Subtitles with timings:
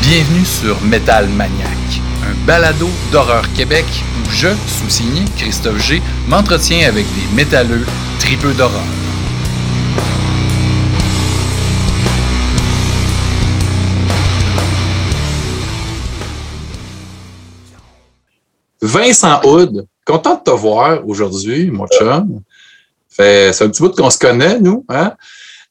[0.00, 1.68] Bienvenue sur Metal Maniac,
[2.24, 3.84] un balado d'horreur Québec
[4.18, 7.86] où je, sous-signé Christophe G, m'entretiens avec des métalleux
[8.18, 8.82] tripeux d'horreur.
[18.82, 22.42] Vincent Houd, content de te voir aujourd'hui, mon chum.
[23.16, 24.84] C'est un petit bout qu'on se connaît, nous.
[24.88, 25.12] Hein?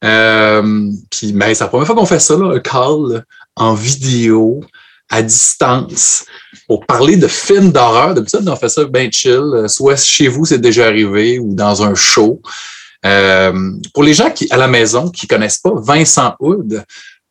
[0.04, 3.26] Euh, puis, ben, c'est la première fois qu'on fait ça, là, un call
[3.56, 4.64] en vidéo,
[5.10, 6.26] à distance,
[6.68, 8.14] pour parler de films d'horreur.
[8.14, 9.66] D'habitude, on fait ça bien chill.
[9.68, 12.42] Soit chez vous, c'est déjà arrivé, ou dans un show.
[13.06, 16.84] Euh, pour les gens qui, à la maison, qui connaissent pas Vincent Hood,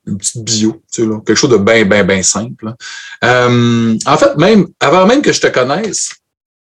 [0.06, 2.74] une petite bio, tu quelque chose de bien, bien, bien simple.
[3.24, 6.10] Euh, en fait, même avant même que je te connaisse,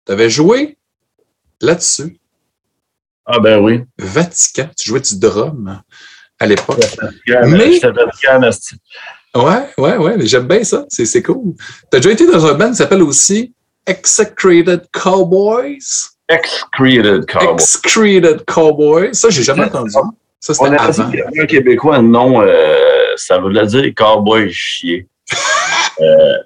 [0.05, 0.77] tu avais joué
[1.61, 2.19] là-dessus.
[3.31, 3.81] Ah ben oui.
[3.99, 5.81] Vatican, tu jouais du drum
[6.39, 6.79] à l'époque.
[7.27, 7.79] Mais...
[9.35, 10.85] Ouais, ouais, ouais, mais j'aime bien ça.
[10.89, 11.53] C'est, c'est cool.
[11.91, 13.53] Tu as déjà été dans un band qui s'appelle aussi
[13.85, 16.09] Execrated Cowboys?
[16.27, 17.53] Excreted Cowboy.
[17.53, 19.13] Excreted Cowboys.
[19.13, 19.91] Ça, j'ai jamais entendu.
[20.39, 21.11] Ça, c'était avant.
[21.39, 25.07] un Québécois, non, euh, ça voulait dire cowboy chier.
[26.01, 26.37] Euh,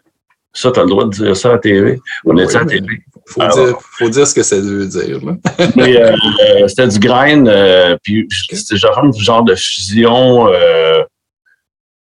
[0.52, 2.02] ça, tu as le droit de dire ça à la TV.
[2.26, 2.88] On était à la TV.
[3.28, 5.20] Faut, dire, faut dire ce que ça veut dire.
[5.76, 10.48] Mais euh, euh, c'était du grind, euh, puis c'était genre du genre de fusion.
[10.50, 11.04] euh,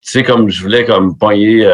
[0.03, 1.69] tu sais, comme je voulais comme pogner,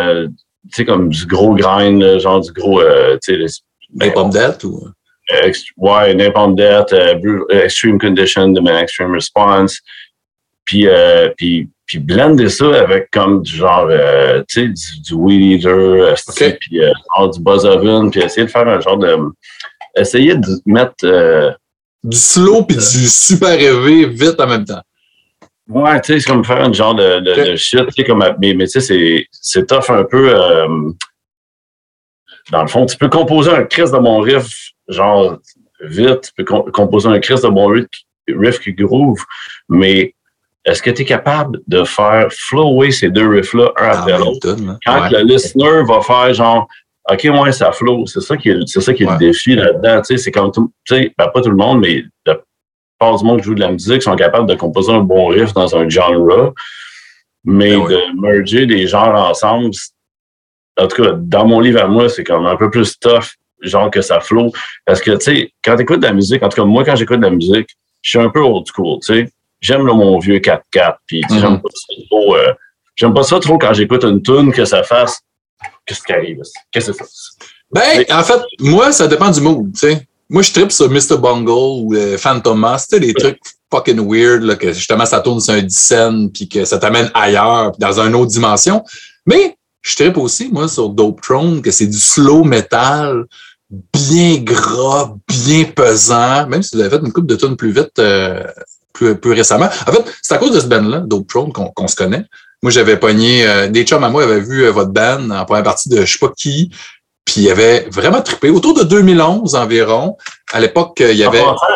[0.71, 1.55] tu sais, comme du gros
[2.01, 2.87] là, genre du gros, tu
[3.21, 3.47] sais, les-
[3.91, 4.89] Ben, pomme date ou?
[5.77, 6.15] ouais,
[6.93, 9.79] euh, Extreme Condition, de Man Extreme Response,
[10.65, 10.89] puis,
[11.37, 15.71] puis, puis blender ça avec comme du genre, euh, tu sais, du, du Weed Eater,
[15.71, 16.57] euh, Ok.
[16.61, 19.17] puis euh, genre du Buzz Oven, puis essayer de faire un genre de...
[19.97, 21.05] Essayer de mettre...
[21.05, 21.53] euh,
[22.03, 24.83] Du slow puis du super élevé vite en même temps.
[25.69, 28.55] Ouais, tu sais, c'est comme faire un genre de, de, shit, tu sais, comme, mais,
[28.55, 30.31] mais tu sais, c'est, c'est tough un peu,
[32.51, 35.39] dans le fond, tu peux composer un Chris de mon riff, genre,
[35.81, 37.87] vite, tu peux com- composer un Chris de mon riff,
[38.29, 39.23] riff qui groove,
[39.69, 40.15] mais
[40.65, 44.21] est-ce que tu es capable de faire flower ces deux riffs-là, un En après même
[44.21, 44.57] l'autre?
[44.87, 45.11] Quand Ouais.
[45.11, 46.69] le listener va faire genre,
[47.11, 49.13] OK, ouais, ça flow, c'est ça qui est, c'est ça qui est Ouais.
[49.13, 51.81] le défi là-dedans, tu sais, c'est comme tout, tu sais, ben, pas tout le monde,
[51.81, 55.01] mais la plupart du monde qui joue de la musique sont capables de composer un
[55.01, 56.55] bon riff dans un genre,
[57.45, 57.93] mais Ben ouais.
[57.95, 59.71] de merger des genres ensemble,
[60.81, 63.91] en tout cas, dans mon livre à moi, c'est comme un peu plus tough, genre
[63.91, 64.51] que ça flow,
[64.87, 66.97] parce que, tu sais, quand tu écoutes de la musique, en tout cas, moi, quand
[66.97, 67.69] j'écoute de la musique,
[68.01, 69.31] je suis un peu old school, tu sais,
[69.65, 71.41] j'aime mon vieux 4-4, puis sais, Mhm.
[71.41, 72.53] j'aime pas ça trop, euh,
[72.95, 75.21] j'aime pas ça trop quand j'écoute une tune que ça fasse
[75.87, 76.41] Qu'est-ce qui arrive?
[76.71, 77.47] Qu'est-ce que c'est ça?
[77.71, 80.07] Ben, en fait, moi, ça dépend du mood, tu sais.
[80.29, 81.17] Moi, je tripe sur Mr.
[81.19, 83.39] Bungle ou euh, Fantomas, tu sais, des trucs
[83.73, 87.73] fucking weird, là, que justement, ça tourne sur un scène puis que ça t'amène ailleurs,
[87.79, 88.85] dans une autre dimension.
[89.27, 93.25] Mais, je tripe aussi, moi, sur Dope Throne, que c'est du slow metal,
[93.93, 97.99] bien gras, bien pesant, même si vous avez fait une coupe de tonnes plus vite,
[97.99, 98.43] euh,
[98.95, 99.67] plus, plus récemment.
[99.67, 102.25] En fait, c'est à cause de ce band-là, Dope Throne, qu'on se connaît.
[102.63, 105.65] Moi, j'avais pogné, euh, des chums à moi avaient vu euh, votre band en première
[105.65, 106.71] partie de je sais pas qui,
[107.27, 108.49] puis il avait vraiment trippé.
[108.49, 110.17] Autour de 2011 environ,
[110.51, 111.67] à l'époque, euh, il y avait En passant,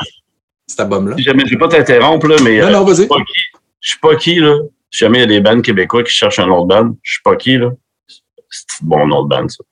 [0.66, 1.16] cet album-là.
[1.16, 3.06] Si jamais, je vais pas t'interrompre, là, mais Non, non, vas-y.
[3.80, 4.56] je suis pas qui, là.
[4.90, 7.22] Si jamais il y a des bands québécois qui cherchent un autre band, je suis
[7.22, 7.68] pas qui, là.
[8.48, 9.62] C'est un bon nom de band, ça.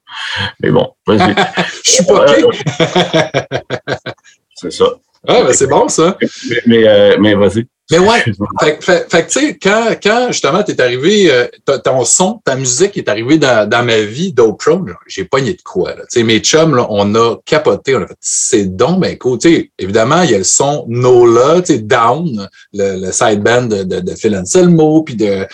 [0.60, 1.34] Mais bon, vas-y.
[1.82, 2.54] Je suis pas OK.
[4.54, 4.84] c'est ça.
[5.28, 6.16] Ouais, ben, c'est bon, ça.
[6.20, 7.66] Mais, mais, euh, mais vas-y.
[7.90, 8.24] Mais ouais,
[8.80, 11.46] fait, fait, tu sais, quand, quand justement t'es arrivé, euh,
[11.84, 15.90] ton son, ta musique est arrivée dans, dans ma vie d'Oprah, j'ai pogné de quoi.
[15.90, 16.02] Là.
[16.10, 19.38] Tu sais, mes chums, là, on a capoté, on a fait c'est donc ben cool.
[19.38, 23.42] Tu sais, évidemment, il y a le son Nola, tu sais, Down, le, le side
[23.42, 25.46] band de, de, de Phil Anselmo, puis de,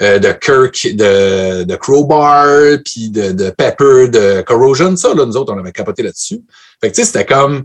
[0.00, 4.94] euh, de Kirk, de, de Crowbar, puis de, de Pepper, de Corrosion.
[4.94, 6.40] Ça, là, nous autres, on avait capoté là-dessus.
[6.80, 7.64] Fait que tu sais, c'était comme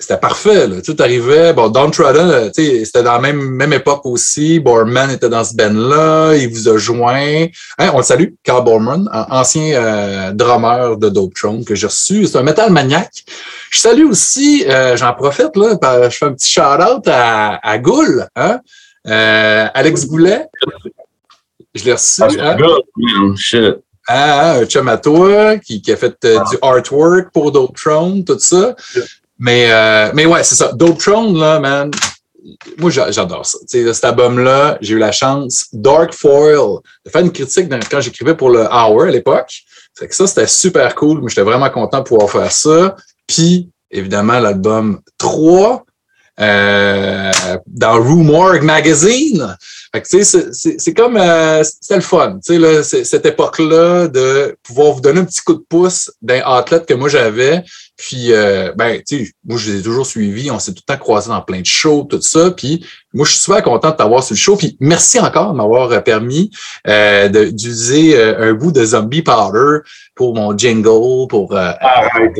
[0.00, 0.66] c'était parfait.
[0.66, 0.80] Là.
[0.82, 1.52] Tout arrivait.
[1.52, 4.58] Bon, Downtrodden, euh, c'était dans la même, même époque aussi.
[4.58, 6.34] Borman était dans ce band-là.
[6.36, 7.46] Il vous a joint.
[7.78, 11.86] Hein, on le salue, Carl Borman, an- ancien euh, drummer de Dope Throne que j'ai
[11.86, 12.26] reçu.
[12.26, 13.24] C'est un métal maniaque.
[13.70, 17.78] Je salue aussi, euh, j'en profite, là, par- je fais un petit shout-out à, à
[17.78, 18.58] Goul, hein?
[19.06, 20.46] Euh, Alex Goulet.
[21.74, 22.22] Je l'ai reçu.
[22.40, 23.34] Ah, hein?
[23.36, 23.76] shit.
[24.08, 28.24] Ah, un chum à toi qui, qui a fait euh, du artwork pour Dope Throne,
[28.24, 28.74] tout ça.
[29.40, 30.70] Mais, euh, mais ouais, c'est ça.
[30.72, 31.90] Dope Throne, là, man,
[32.78, 33.58] moi, j'a- j'adore ça.
[33.68, 38.00] Tu sais, cet album-là, j'ai eu la chance, Dark Foil, de faire une critique quand
[38.00, 39.50] j'écrivais pour le Hour à l'époque.
[39.98, 41.26] Que ça, c'était super cool.
[41.28, 42.96] J'étais vraiment content de pouvoir faire ça.
[43.26, 45.84] Puis, évidemment, l'album 3,
[46.40, 47.30] euh,
[47.66, 49.56] dans Rumorg Magazine.
[50.04, 55.20] C'est comme, euh, c'était le fun, tu sais, là, cette époque-là de pouvoir vous donner
[55.20, 57.62] un petit coup de pouce d'un athlète que moi j'avais.
[58.00, 60.50] Puis, euh, ben, tu sais, moi, je les ai toujours suivis.
[60.50, 62.50] On s'est tout le temps croisés dans plein de shows, tout ça.
[62.50, 62.82] Puis,
[63.12, 64.56] moi, je suis super content de t'avoir sur le show.
[64.56, 66.50] Puis, merci encore de m'avoir permis
[66.88, 69.80] euh, d'utiliser euh, un bout de Zombie Powder
[70.14, 71.54] pour mon jingle, pour...
[71.54, 72.38] Euh, Arrête,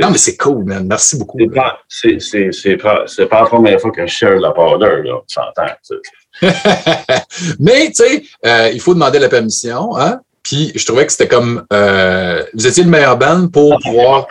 [0.00, 0.86] non, mais c'est cool, man.
[0.88, 1.38] Merci beaucoup.
[1.86, 5.20] C'est pas, pas la première fois que je share la powder, là.
[5.28, 6.00] Tu s'entend,
[7.60, 9.96] Mais, tu sais, euh, il faut demander la permission.
[9.98, 10.20] Hein?
[10.42, 11.64] Puis, je trouvais que c'était comme...
[11.72, 14.26] Euh, vous étiez le meilleur band pour pouvoir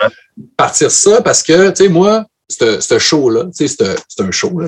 [0.57, 3.81] partir ça parce que, tu sais, moi, ce show-là, c'est
[4.19, 4.67] un show, là,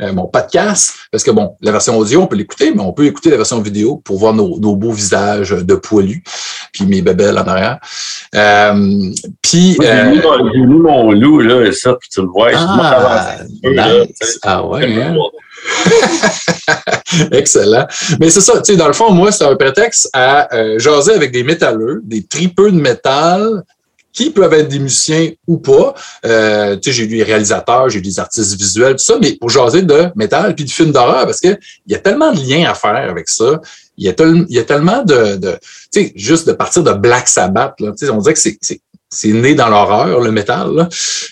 [0.00, 3.04] euh, mon podcast, parce que bon, la version audio, on peut l'écouter, mais on peut
[3.04, 6.22] écouter la version vidéo pour voir nos, nos beaux visages de poilus,
[6.72, 7.78] puis mes bébelles en arrière.
[8.34, 9.76] Euh, puis...
[9.80, 12.50] J'ai euh, mis mon loup, là, ça, puis tu le vois.
[12.54, 14.38] Ah, nice.
[14.42, 15.16] ah ouais, hein?
[17.32, 17.86] Excellent.
[18.20, 21.14] Mais c'est ça, tu sais, dans le fond, moi, c'est un prétexte à euh, jaser
[21.14, 23.64] avec des métalleux, des tripeux de métal,
[24.16, 25.94] qui peuvent être des musiciens ou pas.
[26.24, 29.82] Euh, tu sais, j'ai des réalisateurs, j'ai des artistes visuels, tout ça, mais pour jaser
[29.82, 32.96] de métal puis de films d'horreur, parce qu'il y a tellement de liens à faire
[32.96, 33.60] avec ça.
[33.98, 34.14] Il y a,
[34.48, 35.52] y a tellement de, de
[35.92, 38.58] tu sais, juste de partir de Black Sabbath, là, on dirait que c'est
[39.08, 40.74] c'est né dans l'horreur, le métal.
[40.74, 40.88] Là.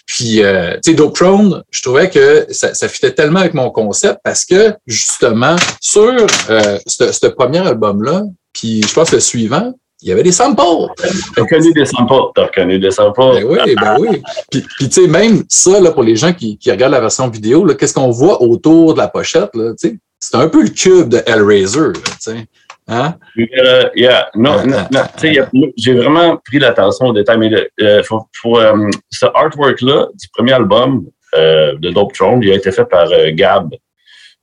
[0.06, 3.70] Puis, euh, tu sais, Dope Throne, je trouvais que ça, ça fitait tellement avec mon
[3.70, 6.14] concept parce que, justement, sur
[6.50, 8.22] euh, ce premier album-là,
[8.52, 10.62] puis je pense le suivant, il y avait des samples.
[11.34, 12.32] T'as reconnu des samples.
[12.34, 13.20] T'as reconnu des samples.
[13.20, 14.22] Ben oui, ben oui.
[14.50, 17.28] Puis, puis tu sais, même ça, là, pour les gens qui, qui regardent la version
[17.28, 20.68] vidéo, qu'est-ce qu'on voit autour de la pochette, là, tu sais, c'est un peu le
[20.68, 22.46] cube de Hellraiser, tu sais.
[22.86, 23.14] Hein?
[23.34, 23.46] Uh,
[23.96, 24.28] yeah.
[24.34, 25.04] Non, non, non
[25.78, 27.50] j'ai vraiment pris l'attention au détail, mais
[27.80, 32.56] euh, faut, faut, euh, ce artwork-là du premier album euh, de Dope Throne, il a
[32.56, 33.70] été fait par euh, Gab,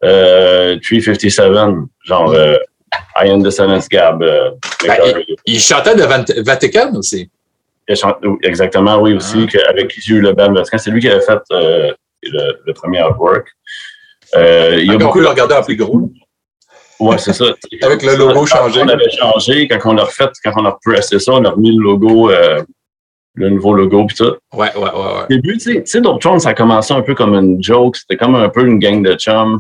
[0.02, 1.52] 357,
[2.06, 2.36] genre
[3.16, 4.20] I Am the Silence Gab.
[4.20, 4.54] Ben,
[4.84, 7.30] il, il, chantait de Vatican aussi.
[7.88, 9.70] Il chante, exactement, oui, aussi, ah.
[9.70, 10.78] avec qui j'ai eu le band Vatican.
[10.78, 11.96] C'est lui qui avait fait le,
[12.66, 13.48] le, premier artwork.
[14.36, 15.20] il y a beaucoup...
[15.20, 16.12] le regarder en plus gros.
[17.02, 17.46] Oui, c'est ça.
[17.82, 18.82] Avec le logo changé.
[18.84, 21.76] On avait changé, quand on a refait, quand on a pressé ça, on a remis
[21.76, 22.62] le logo, euh,
[23.34, 24.36] le nouveau logo puis tout.
[24.54, 24.90] Ouais, ouais, ouais.
[24.90, 25.24] ouais.
[25.24, 27.98] Au début, tu sais, Dope ça a commencé un peu comme une joke.
[27.98, 29.60] C'était comme un peu une gang de chums.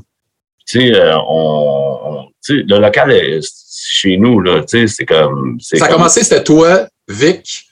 [0.71, 3.41] Tu sais, euh, on, le local est
[3.91, 4.62] chez nous, là.
[4.62, 5.57] Tu sais, c'est comme.
[5.59, 7.65] Ça a commencé, c'était toi, Vic?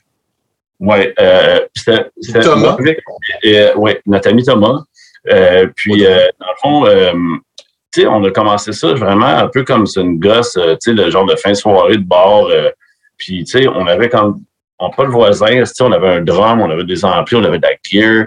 [0.81, 2.41] Oui, euh, c'était.
[2.41, 2.75] Thomas.
[2.81, 2.97] Vic,
[3.77, 4.83] oui, notre ami Thomas.
[5.31, 7.13] Euh, puis, euh, dans le fond, euh,
[7.93, 10.91] tu sais, on a commencé ça vraiment un peu comme c'est une gosse, euh, tu
[10.91, 12.47] sais, le genre de fin de soirée de bar.
[12.47, 12.69] Euh,
[13.17, 14.41] puis, tu sais, on avait comme,
[14.77, 17.45] on pas le voisin, tu sais, on avait un drum, on avait des amplis, on
[17.45, 18.25] avait de la gear.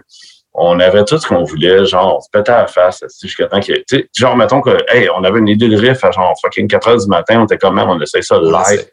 [0.55, 3.61] On avait tout ce qu'on voulait, genre, on se pétait à la face, jusqu'à temps
[3.61, 6.35] que, tu sais, genre, mettons que, hey, on avait une idée de riff à genre
[6.43, 8.87] fucking 4 heures du matin, on était comme même, on essaye ça live.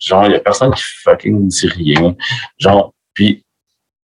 [0.00, 2.14] Genre, il y a personne qui fucking dit rien.
[2.58, 3.44] Genre, puis,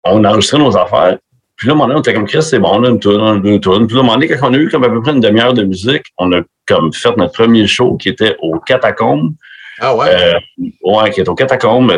[0.02, 1.18] on enregistrait nos affaires,
[1.56, 3.00] puis là, à un moment donné, on était comme Chris, c'est bon, on a une
[3.00, 3.86] tourne, on a deux tournes.
[3.86, 5.20] Puis là, à un moment donné, quand on a eu comme à peu près une
[5.20, 9.32] demi-heure de musique, on a comme fait notre premier show qui était au Catacombe.
[9.80, 10.08] Ah ouais?
[10.08, 10.38] Euh,
[10.84, 11.96] ouais, qui est au Catacombe.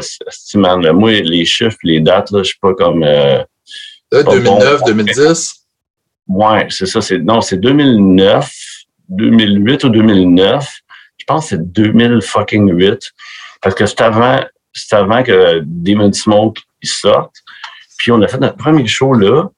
[0.54, 3.02] Man, moi, les chiffres, les dates, là, je suis pas comme.
[3.02, 3.42] Euh,
[4.12, 5.54] 2009, 2010?
[6.28, 7.00] Ouais, c'est ça.
[7.00, 8.50] C'est, non, c'est 2009,
[9.08, 10.80] 2008 ou 2009.
[11.18, 13.12] Je pense que c'est 2008.
[13.60, 14.40] Parce que c'est avant,
[14.72, 17.34] c'est avant que Demon Smoke il sorte.
[17.98, 19.48] Puis on a fait notre premier show là.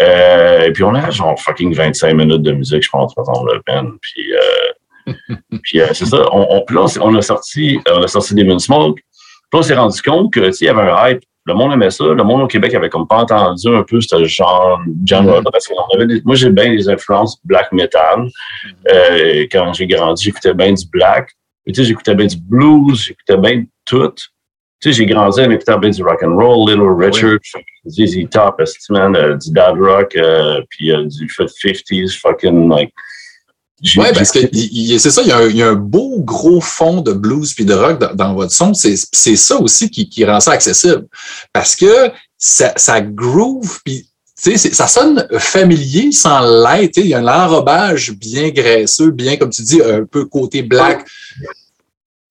[0.00, 3.60] Euh, et puis on a genre fucking 25 minutes de musique, je pense, façon le
[3.62, 3.98] peine.
[4.00, 4.72] Puis, euh,
[5.62, 6.24] puis euh, c'est ça.
[6.32, 9.00] On, on, puis là, on a sorti, on a sorti des Smoke.
[9.50, 11.22] Puis on s'est rendu compte que il y avait un hype.
[11.46, 12.04] Le monde aimait ça.
[12.04, 15.50] Le monde au Québec avait comme pas entendu un peu ce genre, genre mm-hmm.
[15.50, 18.28] parce qu'on avait des, moi j'ai bien des influences black metal.
[18.92, 21.30] Euh, quand j'ai grandi, j'écoutais bien du black.
[21.66, 24.14] Tu sais, j'écoutais bien du blues, j'écoutais bien tout
[24.80, 28.06] tu sais, j'ai grandi avec bien du rock and roll, Little Richard, oui.
[28.06, 32.92] ZZ Top, man, euh, du dad rock, euh, puis euh, du 50s, fucking like.
[33.96, 36.60] Ouais, parce que c'est ça, il y, a un, il y, a un, beau gros
[36.60, 38.74] fond de blues puis de rock dans, dans votre son.
[38.74, 38.96] C'est
[39.36, 41.06] ça aussi qui, qui, rend ça accessible.
[41.52, 46.96] Parce que ça, ça groove, puis ça sonne familier sans l'être.
[46.96, 51.06] Il y a un enrobage bien graisseux, bien, comme tu dis, un peu côté black.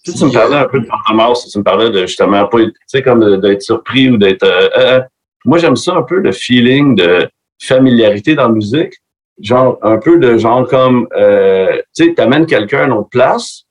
[0.04, 2.72] Tu, tu me parlais un peu de Fantomas, tu me parlais de justement pas, tu
[2.88, 4.44] sais, comme d'être surpris ou d'être.
[4.44, 5.02] Euh, euh,
[5.46, 7.30] moi, j'aime ça un peu le feeling de
[7.62, 8.94] familiarité dans la musique.
[9.42, 13.64] Genre, un peu de genre comme, euh, tu sais, t'amènes quelqu'un à une autre place,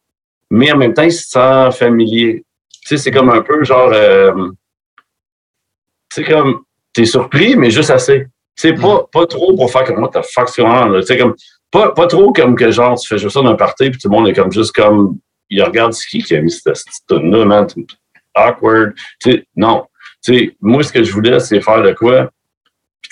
[0.50, 2.44] mais en même temps, il se sent familier.
[2.70, 4.32] Tu sais, c'est comme un peu genre, euh,
[6.14, 8.26] tu sais, comme, t'es surpris, mais juste assez.
[8.56, 10.62] Tu sais, pas, pas trop pour faire comme moi, t'as fuck tu
[11.02, 11.34] sais, comme,
[11.70, 14.16] pas, pas trop comme que genre, tu fais juste ça d'un party, puis tout le
[14.16, 15.18] monde est comme juste comme,
[15.50, 17.66] il regarde ce qui qui a mis cette, cette là man,
[18.34, 18.94] awkward.
[19.20, 19.86] Tu sais, non.
[20.24, 22.30] Tu sais, moi, ce que je voulais, c'est faire de quoi?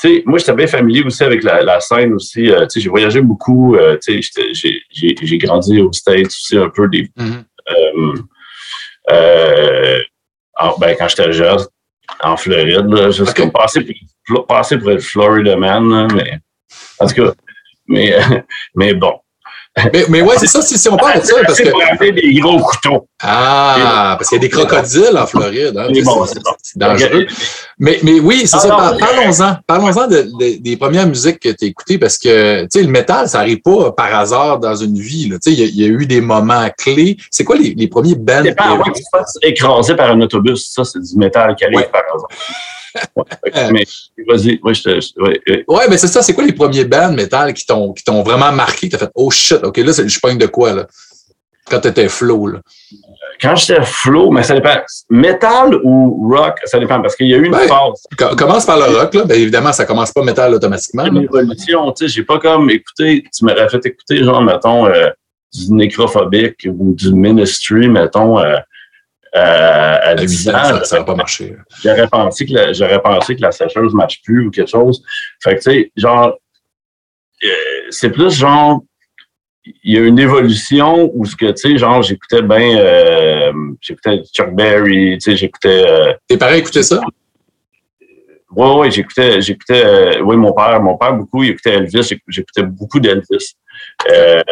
[0.01, 2.51] Tu sais, moi, j'étais bien familier aussi avec la, la scène aussi.
[2.51, 3.77] Euh, tu sais, j'ai voyagé beaucoup.
[3.77, 7.03] Euh, tu sais, j'ai grandi aux States aussi un peu des.
[7.19, 7.45] Mm-hmm.
[7.71, 8.15] euh,
[9.11, 10.01] euh,
[10.79, 11.59] ben, quand j'étais jeune,
[12.23, 13.43] en Floride, là, juste okay.
[13.43, 13.87] comme passer
[14.27, 16.39] pour, passer pour être Florida man, là, mais
[16.99, 17.33] en tout cas,
[17.87, 18.17] mais,
[18.75, 19.21] mais bon.
[19.93, 21.35] Mais, mais ouais, c'est ça, si, si, on parle de ça.
[21.45, 22.11] Parce que...
[22.13, 23.09] des gros couteaux.
[23.21, 25.77] Ah, parce qu'il y a des crocodiles en Floride.
[25.77, 26.25] Hein, bon,
[26.63, 27.27] c'est dangereux.
[27.79, 28.97] Mais, mais oui, c'est ah, ça.
[29.01, 29.57] Parlons-en.
[29.67, 32.91] Parlons-en de, de, des premières musiques que tu as écoutées parce que tu sais, le
[32.91, 35.33] métal, ça n'arrive pas par hasard dans une vie.
[35.47, 37.17] Il y, y, a eu des moments clés.
[37.31, 38.43] C'est quoi les, les premiers bands?
[38.45, 40.71] C'est pas que tu écrasé par un autobus.
[40.73, 41.91] Ça, c'est du métal qui arrive ouais.
[41.91, 42.29] par hasard.
[43.17, 43.85] Ouais, mais
[44.29, 45.21] vas-y, ouais, je te.
[45.21, 45.87] Ouais, ouais.
[45.89, 46.23] mais c'est ça.
[46.23, 48.89] C'est quoi les premiers bands métal qui t'ont qui t'ont vraiment marqué?
[48.89, 50.87] Tu as fait Oh shit, OK, là, je pogne de quoi là?
[51.71, 52.61] Quand tu étais flow, là.
[53.41, 54.77] Quand j'étais flow, mais ça dépend.
[55.09, 58.37] Metal ou rock, ça dépend parce qu'il y a eu une ben, phase.
[58.37, 59.25] Commence par le rock, là.
[59.25, 61.07] Bien évidemment, ça commence pas métal automatiquement.
[61.07, 65.09] Une évolution, tu sais, j'ai pas comme écouté, tu m'aurais fait écouter, genre, mettons, euh,
[65.53, 68.57] du nécrophobique ou du ministry, mettons, euh,
[69.35, 70.85] à 8 ans.
[70.85, 71.57] Ça n'a pas marché.
[71.83, 75.03] J'aurais pensé, que la, j'aurais pensé que la sécheuse ne marche plus ou quelque chose.
[75.43, 76.39] Fait que, tu sais, genre,
[77.45, 77.49] euh,
[77.91, 78.83] c'est plus genre,
[79.65, 84.23] il y a une évolution où ce que, tu sais, genre, j'écoutais bien, euh, j'écoutais
[84.33, 85.85] Chuck Berry, tu sais, j'écoutais...
[85.89, 87.01] Euh, Tes parents écoutaient ça?
[88.57, 92.63] Oui, oui, j'écoutais, j'écoutais, euh, oui, mon père, mon père beaucoup, il écoutait Elvis, j'écoutais
[92.63, 93.57] beaucoup d'Elvis.
[94.09, 94.43] Euh,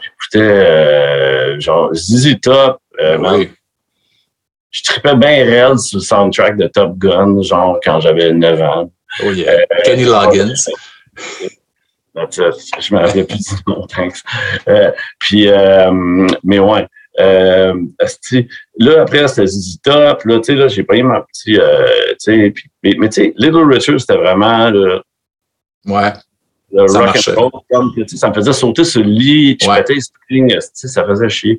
[0.00, 2.78] j'écoutais, euh, genre, ZZ Top,
[3.18, 3.50] oui
[4.72, 8.92] je tripais bien réel sur le soundtrack de Top Gun, genre quand j'avais 9 ans.
[9.22, 9.52] Oh yeah.
[9.52, 10.54] Euh, Kenny Loggins.
[12.14, 14.22] je me rappelle plus du nom, thanks.
[14.68, 16.86] Euh, puis, euh, mais ouais.
[17.20, 17.74] Euh,
[18.78, 20.24] là, après, c'était ZZ Top.
[20.24, 21.58] Là, tu sais, là, j'ai payé ma petite...
[21.58, 24.70] Euh, tu sais, mais, mais tu sais, Little Richard, c'était vraiment...
[24.70, 25.02] Là,
[25.86, 26.12] ouais.
[26.72, 29.84] Le ça rock and roll, comme, ça me faisait sauter sur le lit, tu ouais.
[30.60, 31.58] ça faisait chier.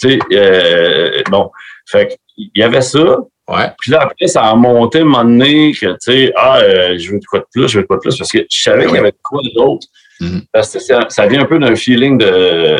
[0.00, 1.50] Tu sais, euh, bon,
[1.86, 3.18] fait il y avait ça.
[3.46, 3.70] Ouais.
[3.78, 7.12] Puis là, après, ça a monté un moment donné que, tu sais, ah, euh, je
[7.12, 8.86] veux de quoi de plus, je veux de quoi de plus, parce que je savais
[8.86, 9.86] qu'il y avait de quoi d'autre.
[10.20, 10.46] Mm -hmm.
[10.50, 12.78] Parce que ça, ça, vient un peu d'un feeling de,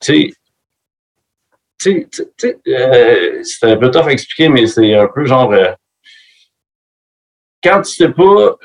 [0.00, 0.32] tu sais,
[1.80, 5.72] tu sais, euh, c'est un peu tough à expliquer, mais c'est un peu genre, euh,
[7.64, 8.56] quand tu sais pas,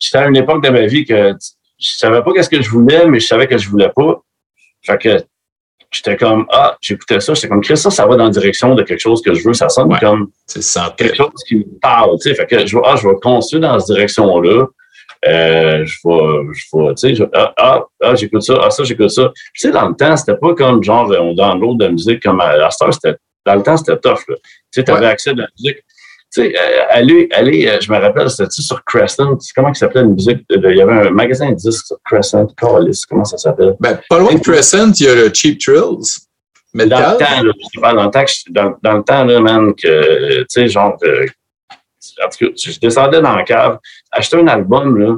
[0.00, 1.34] j'étais à une époque de ma vie que
[1.78, 4.20] je savais pas qu'est-ce que je voulais, mais je savais que je voulais pas.
[4.82, 5.24] Fait que
[5.90, 8.82] j'étais comme, ah, j'écoutais ça, j'étais comme, Chris, ça, ça va dans la direction de
[8.82, 10.30] quelque chose que je veux, ça sonne ouais, comme
[10.96, 13.78] quelque chose qui me parle, tu sais, fait que je ah, je vais construire dans
[13.78, 14.66] cette direction-là,
[15.28, 19.10] euh, je vais, je vais, tu sais, ah, ah, ah j'écoute ça, ah, ça, j'écoute
[19.10, 19.30] ça.
[19.52, 22.22] Puis, tu sais, dans le temps, c'était pas comme, genre, on download de la musique
[22.22, 24.36] comme à la star, c'était, dans le temps, c'était tough, là.
[24.36, 24.42] Tu
[24.72, 25.06] sais, t'avais ouais.
[25.06, 25.78] accès à de la musique.
[26.32, 29.36] Tu sais, euh, aller, aller, euh, je me rappelle, c'était-tu sur Crescent?
[29.54, 30.44] Comment il s'appelait la musique?
[30.48, 32.46] Il y avait un magasin de disques sur Crescent.
[32.56, 33.74] Callis, comment ça s'appelle?
[33.80, 36.20] Ben, pas loin de Crescent, il y a le Cheap Thrills.
[36.72, 39.24] Mais dans le temps, là, je parle dans le temps, que, dans, dans, le temps,
[39.24, 41.26] là, man, que, tu sais, genre, euh,
[42.24, 43.78] en tout cas, je descendais dans la cave,
[44.12, 45.16] acheter un album, là,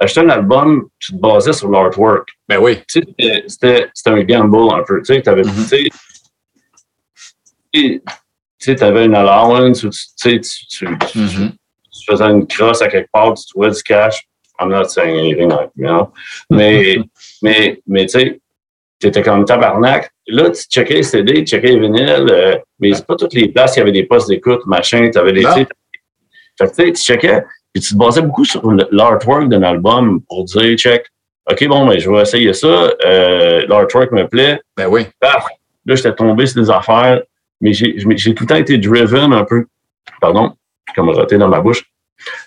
[0.00, 2.28] acheter un album, tu te basais sur l'artwork.
[2.48, 2.78] Ben oui.
[2.88, 5.00] Tu sais, c'était un gamble un peu.
[5.02, 5.90] Tu sais, t'avais, mm -hmm.
[7.72, 8.02] tu sais,
[8.74, 11.50] tu avais une allowance ou tu, tu, tu, mm -hmm.
[11.50, 14.16] tu, faisais une crosse à quelque part, tu trouvais du cash.
[14.58, 16.12] I'm not saying anything like you know?
[16.50, 16.98] Mais,
[17.42, 18.40] mais, mais tu sais,
[18.98, 20.10] t'étais comme tabarnak.
[20.28, 23.48] Là, tu checkais les CD, tu checkais les vinyles, euh, mais c'est pas toutes les
[23.48, 25.42] places, il y avait des postes d'écoute, machin, tu avais des.
[25.42, 25.66] Fait
[26.58, 27.42] que tu sais, tu checkais,
[27.72, 31.06] puis tu te basais beaucoup sur l'artwork d'un album pour dire, check,
[31.50, 34.60] OK, bon, ben, je vais essayer ça, euh, l'artwork me plaît.
[34.76, 35.06] Ben oui.
[35.20, 35.46] Paf,
[35.84, 37.22] là, j'étais tombé sur des affaires
[37.60, 39.66] mais j'ai tout le temps été driven un peu,
[40.20, 40.54] pardon,
[40.94, 41.84] comme roté dans ma bouche,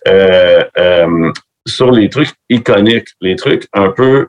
[0.07, 1.31] euh, euh,
[1.67, 4.27] sur les trucs iconiques, les trucs un peu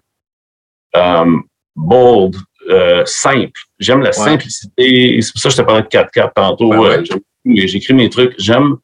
[0.94, 1.42] um,
[1.76, 2.36] bold,
[2.68, 3.60] euh, simples.
[3.78, 4.12] J'aime la ouais.
[4.12, 5.20] simplicité.
[5.22, 6.74] C'est pour ça que je te parlais de 4-4 tantôt.
[6.74, 7.66] Ouais, ouais.
[7.66, 8.34] J'écris mes trucs.
[8.38, 8.76] J'aime,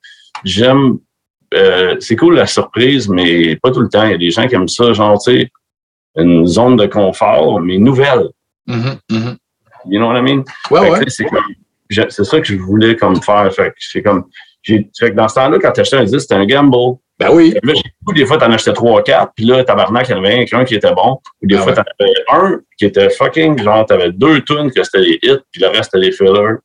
[0.45, 0.99] j'aime.
[2.01, 4.05] c'est cool la surprise, mais pas tout le temps.
[4.05, 5.51] Il y a des gens qui aiment ça, genre, tu sais,
[6.17, 8.29] une zone de confort, mais nouvelle.
[8.67, 9.37] Mm -hmm, mm -hmm.
[9.89, 10.45] You know what I mean?
[10.71, 11.05] Ouais, ouais.
[11.09, 11.45] C'est comme,
[11.91, 13.53] c'est ça que je voulais comme faire.
[13.53, 14.25] Fait que c'est comme,
[14.63, 16.97] j'ai, fait que dans ce temps-là, quand tu achetais un disque, c'était un gamble.
[17.19, 17.55] Ben oui.
[17.63, 17.73] Là,
[18.15, 20.75] des fois, t'en achetais trois, quatre, puis là, tabarnak, il y en avait un, qui
[20.75, 21.19] était bon.
[21.43, 21.77] Ou des ah fois, ouais.
[21.77, 25.63] t'en avais un qui était fucking, genre, t'avais deux tunes que c'était les hits, puis
[25.63, 26.57] le reste, c'était les fillers.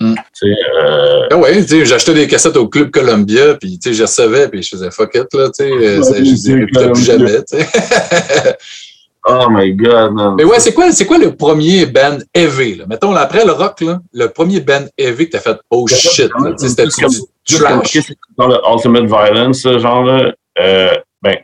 [0.00, 0.14] Mm.
[0.44, 4.90] Euh, ah ouais, j'achetais des cassettes au Club Columbia, puis je recevais, puis je faisais
[4.90, 7.66] fuck it, là, tu sais, je disais plus jamais, tu sais.
[9.24, 10.34] Oh my God, man.
[10.36, 12.86] Mais ouais, c'est quoi, c'est quoi le premier band heavy, là?
[12.88, 16.86] Mettons, après le rock, là, le premier band heavy que t'as fait, oh shit, c'était
[16.86, 18.12] du trash?
[18.36, 21.36] Dans le Ultimate Violence, ce genre-là, euh, ben,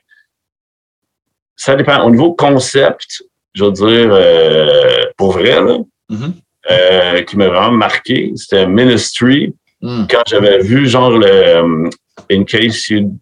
[1.54, 2.02] ça dépend.
[2.04, 3.22] Au niveau concept,
[3.54, 5.78] je veux dire, euh, pour vrai, là,
[6.10, 6.32] mm-hmm.
[6.70, 9.54] euh, qui m'a vraiment marqué, c'était Ministry.
[9.80, 10.06] Mm.
[10.10, 11.88] Quand j'avais vu, genre, le
[12.28, 13.12] In Case You,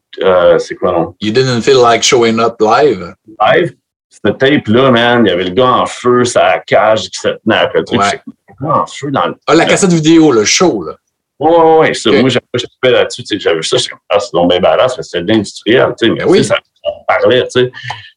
[0.59, 1.15] c'est quoi, non?
[1.21, 3.15] You didn't feel like showing up live?
[3.39, 3.75] Live?
[4.25, 7.57] Cette tape-là, man, il y avait le gars en feu, sa cage qui se tenait
[7.59, 8.01] après le truc.
[8.01, 8.69] Ouais.
[8.69, 9.35] en feu dans le.
[9.47, 10.95] Ah, la cassette vidéo, le show, là.
[11.39, 11.95] Ouais, ouais, ouais.
[11.95, 13.23] Ça, Moi, j'avais pas là-dessus.
[13.39, 16.13] J'avais vu ça, j'étais comme, ah, c'est donc bien badass, c'était de l'industriel, tu sais.
[16.13, 16.43] Mais Ben oui.
[16.45, 17.73] ça, ça parlait, tu sais.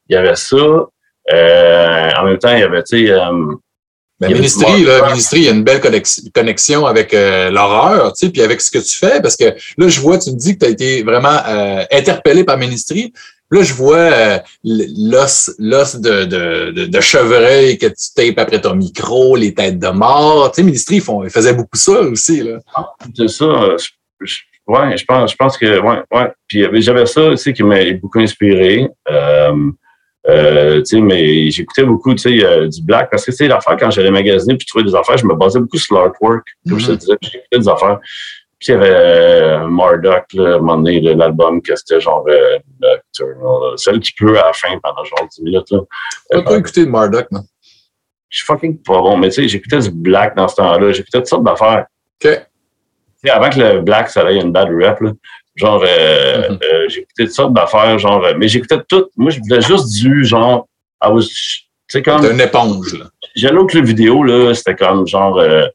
[0.08, 0.56] Il y avait ça.
[1.32, 3.56] Euh, en même temps, il y avait, tu sais, euh,
[4.22, 4.42] Ben, du
[4.86, 5.12] là, Mark.
[5.12, 8.62] Ministry, il y a une belle connex- connexion avec euh, l'horreur, tu sais, puis avec
[8.62, 9.46] ce que tu fais, parce que
[9.78, 13.14] là, je vois, tu me dis que tu as été vraiment euh, interpellé par Ministry.
[13.52, 18.62] Là, je vois euh, l'os l'os de, de, de, de chevreuil que tu tapes après
[18.62, 20.52] ton micro, les têtes de mort.
[20.52, 22.42] Tu sais, Ministry, ils, font, ils faisaient beaucoup ça aussi.
[22.44, 22.60] Là.
[23.16, 23.46] c'est ça.
[23.78, 26.32] je- je- ouais, je pense, je pense que, ouais, ouais.
[26.48, 28.88] Puis j'avais ça aussi qui m'a beaucoup inspiré.
[29.10, 29.54] Euh,
[30.28, 33.48] euh, tu sais, mais j'écoutais beaucoup, tu sais, euh, du black parce que, tu sais,
[33.48, 36.46] l'affaire, quand j'allais magasiner puis trouver des affaires, je me basais beaucoup sur l'artwork.
[36.68, 36.98] Comme je te Mhm.
[36.98, 38.00] disais, j'écoutais des affaires.
[38.60, 42.02] Puis il y avait euh, Marduk, là, à un moment donné, là, l'album, que c'était
[42.02, 45.72] genre euh, Nocturnal, celle qui pleut à la fin pendant genre 10 minutes.
[45.72, 45.80] Là.
[46.30, 47.44] T'as pas écouté de Murdoch, non?
[48.30, 50.92] Je suis fucking pas bon, mais tu sais, j'écoutais du black dans ce temps-là.
[50.92, 51.86] J'écoutais toutes sortes d'affaires.
[52.24, 52.30] OK.
[52.32, 52.38] Tu
[53.24, 55.12] sais, avant que le black, ça ait une bad rap, là.
[55.56, 56.60] Genre, euh, Mhm.
[56.64, 59.06] euh, j'écoutais toutes sortes d'affaires, genre, mais j'écoutais tout.
[59.18, 60.68] Moi, je voulais juste du genre,
[61.04, 63.06] I was, tu sais, comme, une éponge, là.
[63.36, 65.66] j'allais au club vidéo, là, c'était comme, genre, euh,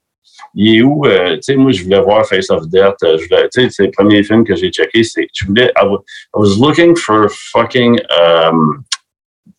[0.55, 3.49] il est où, euh, tu sais, moi, je voulais voir Face of Death, euh, tu
[3.51, 5.87] sais, c'est le premier film que j'ai checké, c'est, je voulais, I
[6.35, 8.83] was, looking for fucking, um,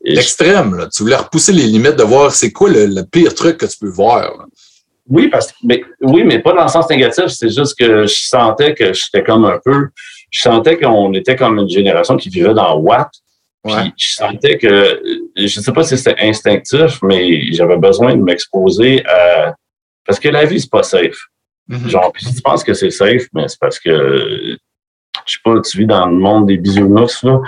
[0.01, 0.87] L'extrême, là.
[0.87, 3.77] Tu voulais repousser les limites de voir c'est quoi le, le pire truc que tu
[3.79, 4.21] peux voir.
[4.37, 4.45] là.
[5.07, 7.25] Oui, parce que mais, oui, mais pas dans le sens négatif.
[7.27, 9.87] C'est juste que je sentais que j'étais comme un peu.
[10.31, 13.09] Je sentais qu'on était comme une génération qui vivait dans Watt.
[13.63, 15.01] Puis je sentais que
[15.35, 19.55] je sais pas si c'était instinctif, mais j'avais besoin de m'exposer à
[20.05, 21.17] parce que la vie, c'est pas safe.
[21.67, 21.89] Mhm.
[21.89, 24.57] Genre, puis si tu penses que c'est safe, mais c'est parce que
[25.25, 27.39] je sais pas, tu vis dans le monde des bisounours, là.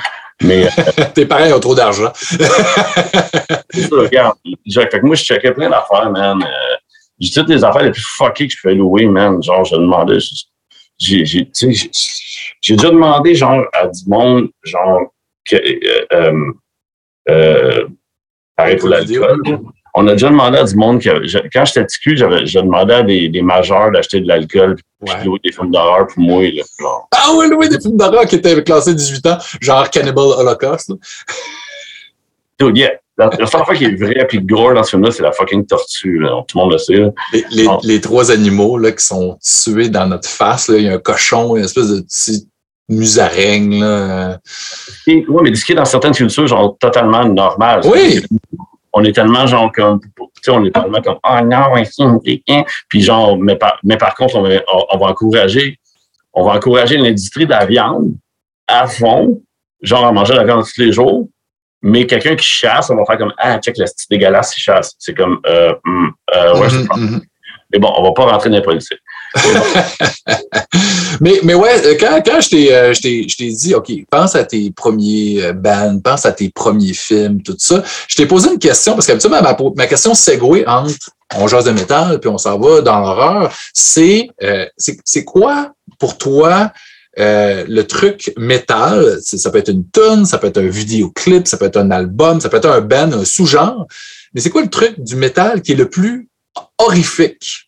[0.41, 0.67] Mais
[1.15, 2.11] Tes parents ont trop d'argent.
[3.91, 4.37] regarde.
[4.73, 6.41] Fait que moi, je checkais plein d'affaires, man.
[6.43, 6.75] Euh,
[7.19, 9.41] j'ai toutes les affaires les plus fuckées que je pouvais louer, man.
[9.41, 10.17] Genre, je demandais,
[10.99, 11.91] j'ai, j'ai, tu sais, j'ai-
[12.61, 15.01] j'ai déjà demandé, genre, à du monde, genre,
[15.45, 16.51] que, euh, euh,
[17.29, 17.87] euh,
[18.55, 19.41] pareil pour l'alcool.
[19.99, 22.59] On a déjà demandé à du monde que, je- quand j'étais petit cul, j'avais, je
[22.59, 24.83] demandais à des, des majeurs d'acheter de l'alcool, puis
[25.13, 25.19] Ouais.
[25.21, 26.63] de louer des films d'horreur pour moi, là.
[26.79, 30.89] Genre, Ah oui, des films d'horreur qui étaient classés 18 ans, genre Cannibal Holocaust.
[30.89, 30.95] là.
[32.59, 32.91] Dude, yeah.
[33.19, 35.65] La, la seule fois qui est vrai puis gore dans ce film-là, c'est la fucking
[35.65, 36.43] tortue, là.
[36.47, 37.09] Tout le monde le sait, là.
[37.33, 40.69] Les, les, les trois animaux là, qui sont tués dans notre face.
[40.69, 42.47] Il y a un cochon, une espèce de petit
[42.89, 43.83] musaraigne.
[45.07, 47.81] Oui, mais ce qui est dans certaines cultures, genre totalement normal.
[47.85, 48.23] Oui.
[48.99, 50.07] On est tellement genre comme, tu
[50.41, 52.65] sais, on est tellement comme, ah non, piquant.
[52.89, 55.77] Puis genre, mais par, mais par contre, on va, on, on va encourager,
[56.33, 58.13] on va encourager l'industrie de la viande
[58.67, 59.39] à fond,
[59.83, 61.27] genre à manger de la viande tous les jours.
[61.83, 64.95] Mais quelqu'un qui chasse, on va faire comme, ah, check le style dégueulasse, il chasse.
[64.97, 67.21] C'est comme, euh, hum, euh, ouais, Mhm, pas- mhm.
[67.71, 68.97] Mais bon, on va pas rentrer dans les politiques.
[71.21, 74.43] mais, mais ouais, euh, quand, quand je t'ai euh, je t'ai- dit, OK, pense à
[74.43, 78.59] tes premiers euh, bands, pense à tes premiers films, tout ça, je t'ai posé une
[78.59, 82.57] question, parce qu'habituellement, ma, ma question segway entre on jase de métal, puis on s'en
[82.57, 84.29] va dans l'horreur, c'est
[84.77, 86.71] c'est quoi pour toi
[87.17, 89.17] le truc métal?
[89.21, 92.39] Ça peut être une tune, ça peut être un vidéoclip, ça peut être un album,
[92.39, 93.87] ça peut être un band, un sous-genre,
[94.33, 96.29] mais c'est quoi le truc du métal qui est le plus
[96.77, 97.65] horrifique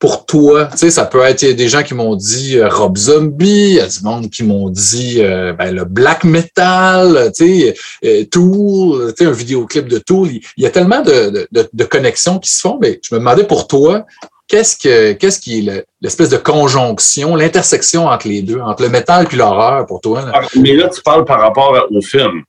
[0.00, 0.66] pour toi?
[0.72, 2.96] Tu sais, ça peut être il y a des gens qui m'ont dit euh, Rob
[2.96, 7.44] Zombie, il y a du monde qui m'ont dit euh, ben, le black metal, tu
[7.44, 10.28] sais, euh, Tool, tu sais, un vidéoclip de Tool.
[10.30, 13.20] Il y a tellement de, de, de, de connexions qui se font, mais je me
[13.20, 14.06] demandais pour toi,
[14.48, 18.88] qu'est-ce que qu'est-ce qui est le- l'espèce de conjonction, l'intersection entre les deux, entre le
[18.88, 20.22] métal puis l'horreur pour toi?
[20.22, 20.32] là?
[20.34, 22.42] Ah, Mais là, tu parles par rapport au film.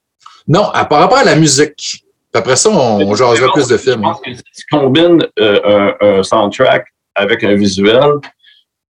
[0.47, 1.75] Non, à- par rapport à la musique.
[2.31, 4.05] Puis après ça, on, on jasera plus de films.
[4.05, 4.13] hein.
[4.13, 6.85] pense que si tu combines un soundtrack
[7.21, 8.13] avec un visuel,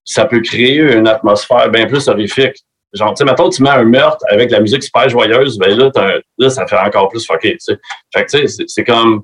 [0.04, 2.58] ça peut créer une atmosphère bien plus horrifique.
[2.94, 5.92] Genre, tu sais, mettons, tu mets un meurtre avec la musique super joyeuse, ben là,
[6.38, 7.78] là ça fait encore plus fucké, tu sais.
[8.14, 9.24] Fait que, tu sais, c'est- comme...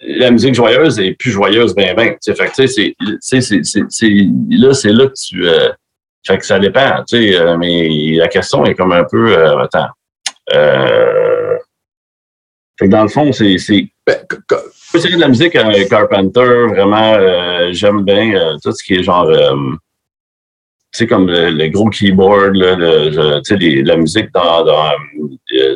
[0.00, 2.16] la musique joyeuse est plus joyeuse, ben, ben.
[2.22, 5.70] Fait que, tu sais, c'est, c'est, c'est, c'est, là, c'est là que tu, euh,
[6.26, 9.62] fait que ça dépend, tu sais, euh, mais la question est comme un peu, euh,
[9.62, 9.88] attends,
[12.78, 14.24] fait que dans le fond, c'est, c'est, Ben,
[14.94, 19.02] c'est de la musique euh, Carpenter, vraiment, euh, j'aime bien euh, tout ce qui est
[19.02, 24.32] genre, tu sais, comme le, le gros keyboard, là, le, je- tu sais, la musique
[24.32, 24.90] dans, dans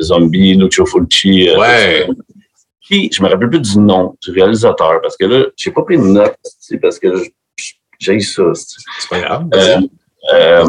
[0.01, 1.49] Zombie, Lucio Fulci.
[1.57, 2.07] Ouais.
[2.81, 5.97] Qui, je me rappelle plus du nom du réalisateur, parce que là, j'ai pas pris
[5.97, 7.07] de notes, tu sais, parce que
[7.99, 8.43] j'ai ça.
[8.53, 9.47] c'est- pas grave.
[10.33, 10.65] Euh,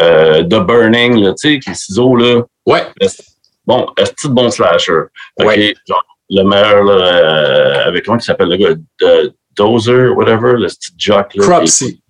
[0.00, 2.42] euh, The Burning, tu sais, qui est ciseaux, là.
[2.66, 2.82] Ouais,
[3.66, 5.02] Bon, un petit bon slasher?
[5.38, 5.74] OK, Ouais.
[5.86, 8.74] genre, le meilleur, là, euh, avec comment il s'appelle le gars?
[9.00, 11.34] De, Dozer, whatever, le petit jock.
[11.34, 12.00] là, Cropsy.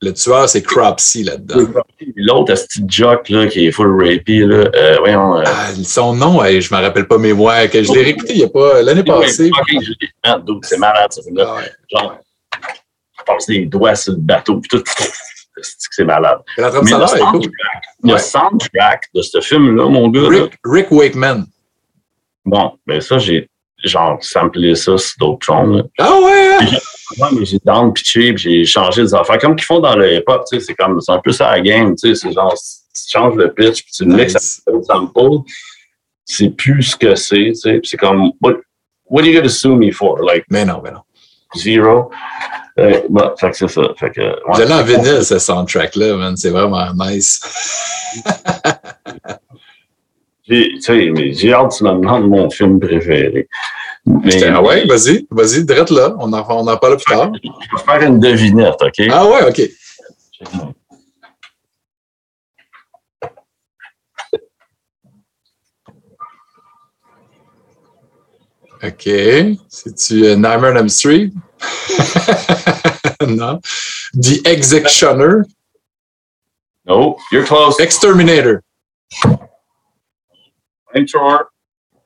[0.00, 1.82] Le tueur, c'est Cropsy là-dedans.
[2.16, 4.64] L'autre, un petit jock, là, qui est full rapey, là.
[4.74, 5.38] Euh, voyons.
[5.38, 8.34] Euh, Ah, son nom, hey, je me rappelle pas, mais ouais, que je l'ai réécouté
[8.34, 9.50] il y a pas l'année passée.
[10.62, 11.46] c'est malade, ce film-là.
[11.48, 11.72] Ah ouais.
[11.90, 12.18] Genre,
[13.18, 14.82] je passe des doigts sur le bateau, puis tout.
[15.62, 16.38] C'est que c'est malade.
[16.58, 16.88] Mais le cool.
[16.88, 17.44] soundtrack,
[18.02, 18.18] le Ouais.
[18.18, 21.46] soundtrack de ce film-là, mon gars, Rick, Rick Wakeman.
[22.44, 23.48] Bon, ben ça, j'ai
[23.84, 25.76] genre samplé ça sur d'autres choses.
[25.76, 25.82] là.
[25.98, 26.48] Ah ouais!
[26.60, 26.78] hein?
[27.18, 29.38] Ouais, mais j'ai down pitché puis j'ai changé des affaires.
[29.38, 31.60] Comme qu'ils font dans le hip-hop, tu sais, c'est comme c'est un peu ça la
[31.60, 34.84] game, tu sais, c'est genre tu changes le pitch puis tu le mixes avec le
[34.84, 35.44] sample,
[36.24, 38.54] c'est plus ce que c'est, tu sais, c'est comme what,
[39.06, 40.18] what are you gonna sue me for?
[40.22, 41.00] Like Mais non, mais non.
[41.56, 42.10] zero.
[42.78, 43.82] Euh, bon, fait que c'est ça.
[43.96, 44.34] Fait que, ouais.
[44.48, 46.36] Vous allez en vinyle, ce soundtrack-là, man.
[46.36, 47.40] C'est vraiment nice.
[50.46, 53.48] J'ai, tu sais, mais j'ai hâte me demandes mon film préféré.
[54.06, 56.14] Mais, Ah ouais, vas-y, vas-y, direct là.
[56.18, 57.32] On en, on en parle plus tard.
[57.42, 59.06] je vais faire une devinette, OK?
[59.10, 59.62] Ah ouais, OK.
[68.82, 69.08] OK.
[69.68, 71.30] C'est-tu euh, Nightmare on Elm Street?
[73.26, 73.60] non.
[74.12, 75.44] The Executioner?
[76.86, 77.80] No, you're close.
[77.80, 78.62] Exterminator?
[80.94, 81.44] Flamethrower.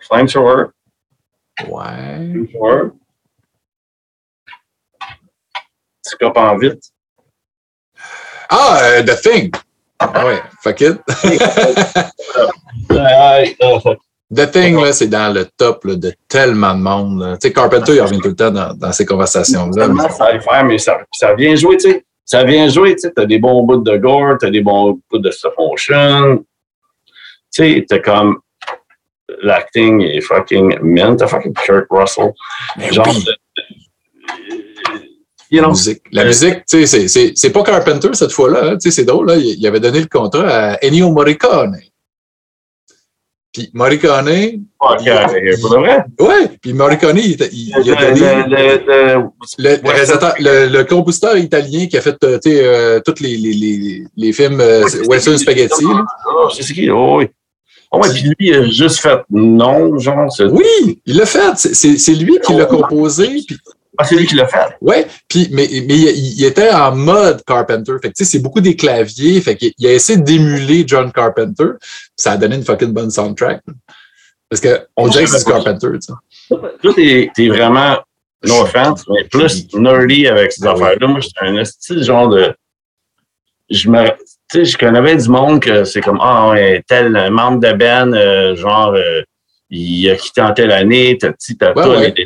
[0.01, 0.65] Flamethrower.
[1.69, 2.33] Ouais.
[2.33, 2.91] Flamethrower.
[6.09, 6.83] Tu copes en vite?
[8.49, 9.51] Ah, euh, The Thing.
[10.01, 10.97] Ah ouais, fuck it.
[14.35, 17.21] The Thing, là, c'est dans le top là, de tellement de monde.
[17.21, 17.37] là.
[17.37, 19.87] Tu sais, Carpenter, il revient tout le temps dans, dans ces conversations-là.
[19.87, 22.05] Tellement ça va faire, mais ça, ça vient jouer, tu sais.
[22.25, 23.13] Ça vient jouer, tu sais.
[23.13, 26.45] T'as des bons bouts de gore, t'as des bons bouts de stop motion.
[27.53, 28.39] Tu sais, t'as comme
[29.43, 31.17] l'acting est fucking mint.
[31.19, 32.33] T'as fucking Kurt Russell.
[32.77, 33.33] Mais Genre oui, de.
[35.51, 36.03] You la know, musique.
[36.13, 38.65] La musique, tu sais, c'est- pas Carpenter cette fois-là.
[38.67, 38.77] hein.
[38.77, 39.37] Tu sais, c'est drôle, là.
[39.37, 41.79] Il, il avait donné le contrat à Ennio Morricone.
[43.51, 44.51] Puis Morricone, euh,
[46.21, 49.23] ouais, puis Morricone, il, il- il a donné Le- le- le-
[49.59, 53.53] le, le réalisateur- le- le compositeur italien qui a fait euh, euh, tous les, les,
[53.55, 55.85] les, les films euh, Western Spaghetti.
[55.87, 56.91] Ah, c'est qui?
[56.91, 57.29] Oh, oui.
[57.91, 60.29] Oh, ouais, puis lui, il a juste fait non, genre.
[60.51, 61.57] Oui, il l'a fait.
[61.57, 63.29] C'est- lui qui l'a composé.
[63.47, 63.57] Puis
[64.01, 64.77] Ah, c'est lui qui l'a fait.
[64.81, 67.93] Ouais, puis mais, mais il, il était en mode Carpenter.
[68.03, 69.41] Fait que tu sais, c'est beaucoup des claviers.
[69.41, 71.71] Fait qu'il il a essayé d'émuler John Carpenter.
[72.15, 73.63] Ça a donné une fucking bonne soundtrack.
[74.51, 76.57] Parce que on Moi, dirait que c'est Carpenter, tu sais.
[76.83, 77.99] Toi, t'es vraiment,
[78.45, 80.83] no offense, mais plus nerdy avec ces Ah oui.
[80.83, 81.07] affaires-là.
[81.09, 82.55] Moi, j'étais un style genre de.
[83.71, 84.09] Je me.
[84.51, 88.15] Tu sais, je connais du monde que c'est comme, ah, ouais, tel membre de Ben,
[88.15, 89.23] euh, genre, euh,
[89.71, 92.23] il a quitté en telle année, t'as petit, t'as Ouais, tout,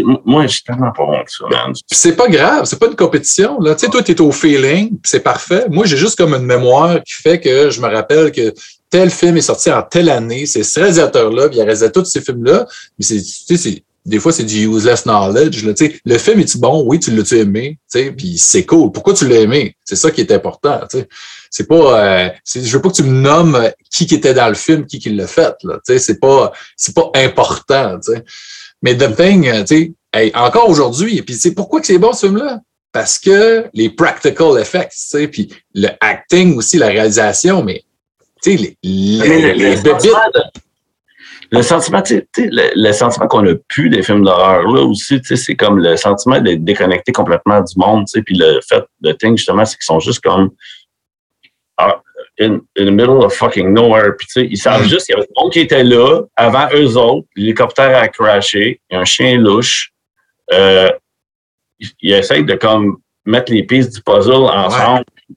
[0.00, 0.14] ouais.
[0.24, 1.74] Moi, je suis tellement pas bon que ça, man.
[1.86, 3.60] C'est pas grave, c'est pas une compétition.
[3.60, 3.74] Là.
[3.74, 5.66] Tu sais, toi, tu es au feeling, puis c'est parfait.
[5.68, 8.54] Moi, j'ai juste comme une mémoire qui fait que je me rappelle que
[8.88, 12.06] tel film est sorti en telle année, c'est ce réalisateur-là, puis il a réalisé tous
[12.06, 12.66] ces films-là.
[12.98, 15.64] Mais c'est, tu sais, c'est, des fois, c'est du useless knowledge.
[15.64, 15.74] Là.
[16.06, 16.82] Le film est-tu bon?
[16.86, 17.78] Oui, tu l'as-tu aimé?
[17.92, 18.90] Tu sais, puis c'est cool.
[18.90, 19.76] Pourquoi tu l'as aimé?
[19.84, 20.80] C'est ça qui est important.
[20.90, 21.08] Tu sais.
[21.50, 24.48] C'est pas, euh, je veux pas que tu me nommes euh, qui qui était dans
[24.48, 25.54] le film, qui qui l'a fait.
[25.64, 25.74] Là.
[25.86, 27.98] Tu sais, c'est pas, c'est pas important.
[28.00, 28.24] Tu sais.
[28.82, 31.98] Mais The Thing, euh, tu sais, hey, encore aujourd'hui, puis tu sais, pourquoi que c'est
[31.98, 32.60] bon ce film-là?
[32.92, 37.82] Parce que les practical effects, tu sais, puis le acting aussi, la réalisation, mais
[38.42, 40.60] tu sais, les, les, le, les le bébites, sentiment de-
[41.50, 44.62] le sentiment, tu sais, tu sais, le, le sentiment qu'on a plus des films d'horreur,
[44.68, 48.22] là aussi, tu sais, c'est comme le sentiment d'être déconnecté complètement du monde, tu sais,
[48.22, 50.50] puis le fait, le thing, justement, c'est qu'ils sont juste comme,
[52.40, 54.88] in, in the middle of fucking nowhere, puis tu sais, ils savent Mm.
[54.88, 58.80] juste qu'il y avait du monde qui était là, avant eux autres, l'hélicoptère a crashé,
[58.90, 59.90] il y a un chien louche,
[60.52, 60.90] euh,
[61.78, 65.36] ils, ils essayent de comme mettre les pistes du puzzle ensemble, ils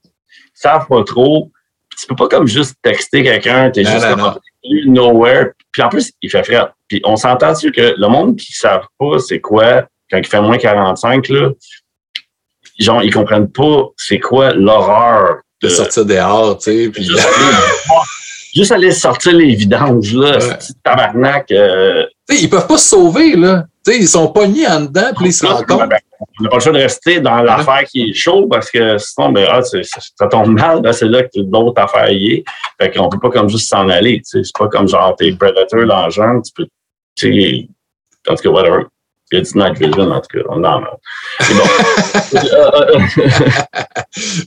[0.54, 1.50] savent pas trop,
[1.88, 5.12] Puis, tu peux pas comme juste texter quelqu'un, t'es juste non, comme non.
[5.12, 5.50] nowhere.
[5.72, 6.68] Puis en plus, il fait frais.
[6.88, 10.26] Puis on s'entend dessus que le monde qui ne savent pas c'est quoi quand il
[10.26, 11.50] fait moins 45, là,
[12.78, 16.88] genre, ils comprennent pas c'est quoi l'horreur De sortir dehors, tu sais.
[16.90, 17.56] Puis, juste, aller,
[18.54, 20.40] juste aller sortir les vidanges, là, Ouais.
[20.40, 21.50] ce petit tabarnak.
[21.52, 23.64] Euh, tu sais, ils peuvent pas se sauver, là.
[23.84, 25.88] Tu sais, ils sont pognés en dedans, puis ils se rendent compte.
[25.88, 25.98] Ben,
[26.38, 29.32] on n'a pas le choix de rester dans l'affaire qui est chaud parce que sinon,
[29.32, 32.44] ben, ah, ça, ça tombe mal, c'est là que l'autre affaire y est.
[32.80, 34.18] Fait qu'on peut pas comme juste s'en aller.
[34.18, 34.44] tu sais.
[34.44, 36.66] C'est pas comme genre t'es Predator dans genre, tu peux.
[37.16, 37.68] Tu sais,
[38.30, 38.82] en tout cas, whatever.
[39.32, 40.54] Il y a du night vision, en tout cas.
[40.56, 40.86] Non, non.
[41.40, 41.64] C'est bon.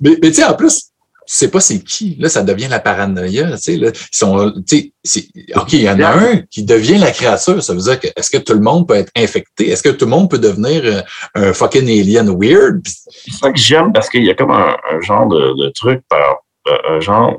[0.02, 0.90] Mais, mais tu sais, en plus,
[1.28, 2.18] tu sais pas c'est qui.
[2.20, 3.52] Là, ça devient la paranoïa.
[3.54, 6.98] Tu sais, là, ils sont, tu sais, OK, il y en a un qui devient
[6.98, 7.62] la créature.
[7.64, 9.70] Ça veut dire que est-ce que tout le monde peut être infecté?
[9.70, 11.02] Est-ce que tout le monde peut devenir euh,
[11.34, 12.82] un fucking alien weird?
[12.86, 16.02] C'est ça que j'aime parce qu'il y a comme un, un genre de, de truc
[16.08, 17.38] par euh, un genre.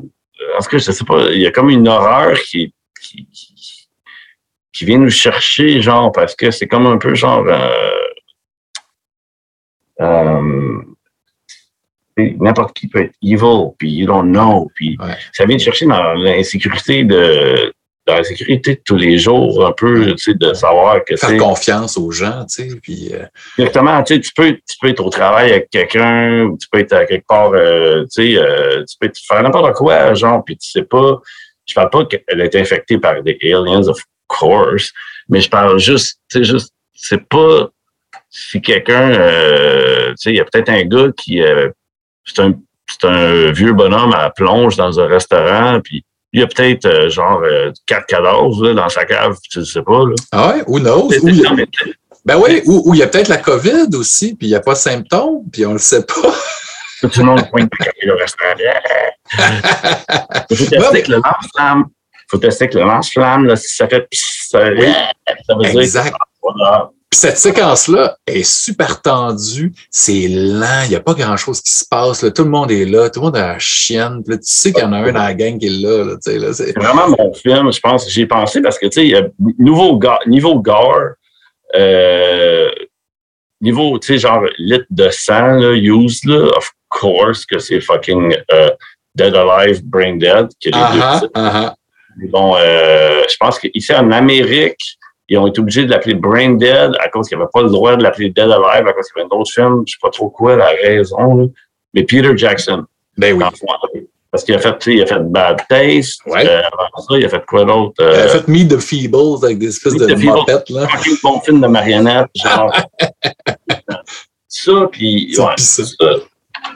[0.58, 3.54] En tout cas, je sais pas, il y a comme une horreur qui, qui, qui,
[4.72, 7.44] qui vient nous chercher, genre, parce que c'est comme un peu genre.
[7.48, 7.92] Euh,
[10.00, 10.82] euh,
[12.16, 15.14] n'importe qui peut être evil, puis you don't know, puis Ouais.
[15.32, 17.72] ça vient te chercher dans l'insécurité de
[18.06, 21.36] dans la sécurité de tous les jours, un peu, tu sais, de savoir que faire
[21.38, 22.76] confiance aux gens, tu sais.
[22.80, 23.24] Puis, euh,
[23.58, 26.78] Exactement, tu sais, tu peux, tu peux être au travail avec quelqu'un, ou tu peux
[26.78, 30.56] être à quelque part, euh, tu sais, euh, tu peux faire n'importe quoi, genre, puis
[30.56, 31.20] tu sais pas,
[31.66, 33.98] je parle pas qu'elle est infectée par des aliens, of
[34.28, 34.92] course,
[35.28, 37.70] mais je parle juste, tu sais, juste, c'est pas
[38.30, 39.10] si quelqu'un,
[40.10, 41.70] tu sais, il y a peut-être un gars qui, euh,
[42.26, 46.84] c'est un, vieux bonhomme à la plonge dans un restaurant, puis il y a peut-être,
[46.86, 50.14] euh, genre, euh, quatre cadavres là, dans sa cave, tu le sais pas, là.
[50.32, 51.10] ah ouais, who knows?
[51.12, 51.54] Il a-
[52.24, 54.72] ben oui, ou il y a peut-être la COVID aussi, puis il n'y a pas
[54.72, 56.34] de symptômes, puis on le sait pas.
[57.00, 57.70] Tout le monde pointe
[58.02, 58.54] le restaurant.
[59.38, 61.84] Il faut tester avec le lance-flamme.
[61.88, 63.54] Il faut tester avec le lance-flamme.
[63.56, 66.16] Si ça fait pss, ça, veut dire Exact.
[66.42, 66.90] voilà.
[67.08, 71.84] Puis cette séquence-là est super tendue, c'est lent, il n'y a pas grand-chose qui se
[71.88, 72.22] passe.
[72.22, 72.30] Là.
[72.32, 74.22] Tout le monde est là, tout le monde a la chienne.
[74.24, 76.04] Puis là, tu sais qu'il y en a un dans la gang qui est là.
[76.04, 78.10] là, tu sais, là, c'est- vraiment mon film, je pense.
[78.10, 79.22] J'y ai pensé parce que, tu sais, il y a
[79.58, 81.12] nouveau ga- niveau gore,
[81.76, 82.68] euh,
[83.60, 88.36] niveau, tu sais, genre litre de sang, là, used, là, of course, que c'est fucking
[88.52, 88.70] euh,
[89.14, 91.00] Dead Alive, Brain Dead, qui est les deux
[92.30, 94.96] Bon, euh, je pense qu'ici en Amérique,
[95.28, 97.96] ils ont été obligés de l'appeler Brain Dead à cause qu'ils n'avaient pas le droit
[97.96, 99.82] de l'appeler Dead Alive à cause qu'il y avait d'autres films.
[99.86, 101.34] Je sais pas trop quoi la raison.
[101.36, 101.44] là.
[101.94, 102.84] Mais Peter Jackson,
[103.16, 103.44] Ben oui.
[104.30, 106.20] parce qu'il a fait, il a fait Bad Taste.
[106.26, 106.46] Ouais.
[106.46, 107.94] Euh, avant ça, il a fait quoi d'autre?
[108.00, 110.68] Il Euh, a fait Meet the Feebles avec des espèces de mopettes.
[110.70, 110.86] Là.
[110.88, 112.70] fucking bon film de marionnettes, genre.
[114.48, 115.82] ça, puis ouais, ça,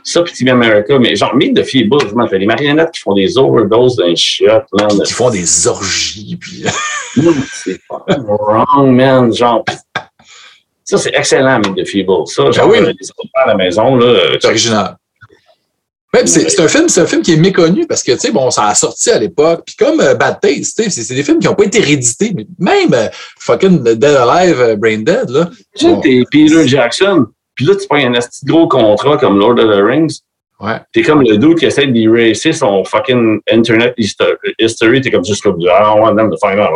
[0.04, 3.14] ça puis Team America, mais genre, Meet the Feebles, man, t'as des marionnettes qui font
[3.14, 4.88] des overdoses d'un shot, man.
[5.04, 6.36] Qui font des orgies.
[6.40, 6.64] Puis...
[7.52, 9.32] C'est wrong, man.
[9.32, 9.64] Genre,
[10.84, 12.26] ça, c'est excellent, Meet the Feebles.
[12.26, 12.78] Ça, genre, oui.
[12.78, 14.36] euh, les enfants à la maison, là.
[14.40, 14.96] C'est original.
[16.12, 18.32] Ouais, c'est c'est un film, c'est un film qui est méconnu parce que tu sais
[18.32, 19.62] bon, ça a sorti à l'époque.
[19.64, 22.32] Puis comme euh, Bad Taste, tu sais, c'est des films qui n'ont pas été réédités.
[22.34, 25.48] Mais même euh, fucking Dead Alive, euh, Brain Dead là.
[25.76, 27.26] Tu sais, t'es Peter Jackson,
[27.60, 30.20] puis là, tu prends un de gros contrat comme Lord of the Rings.
[30.60, 30.80] Ouais.
[30.94, 35.02] T'es comme le dude qui essaie d'eraser son fucking Internet histo- history.
[35.02, 36.70] T'es comme juste comme, I don't want them to find out.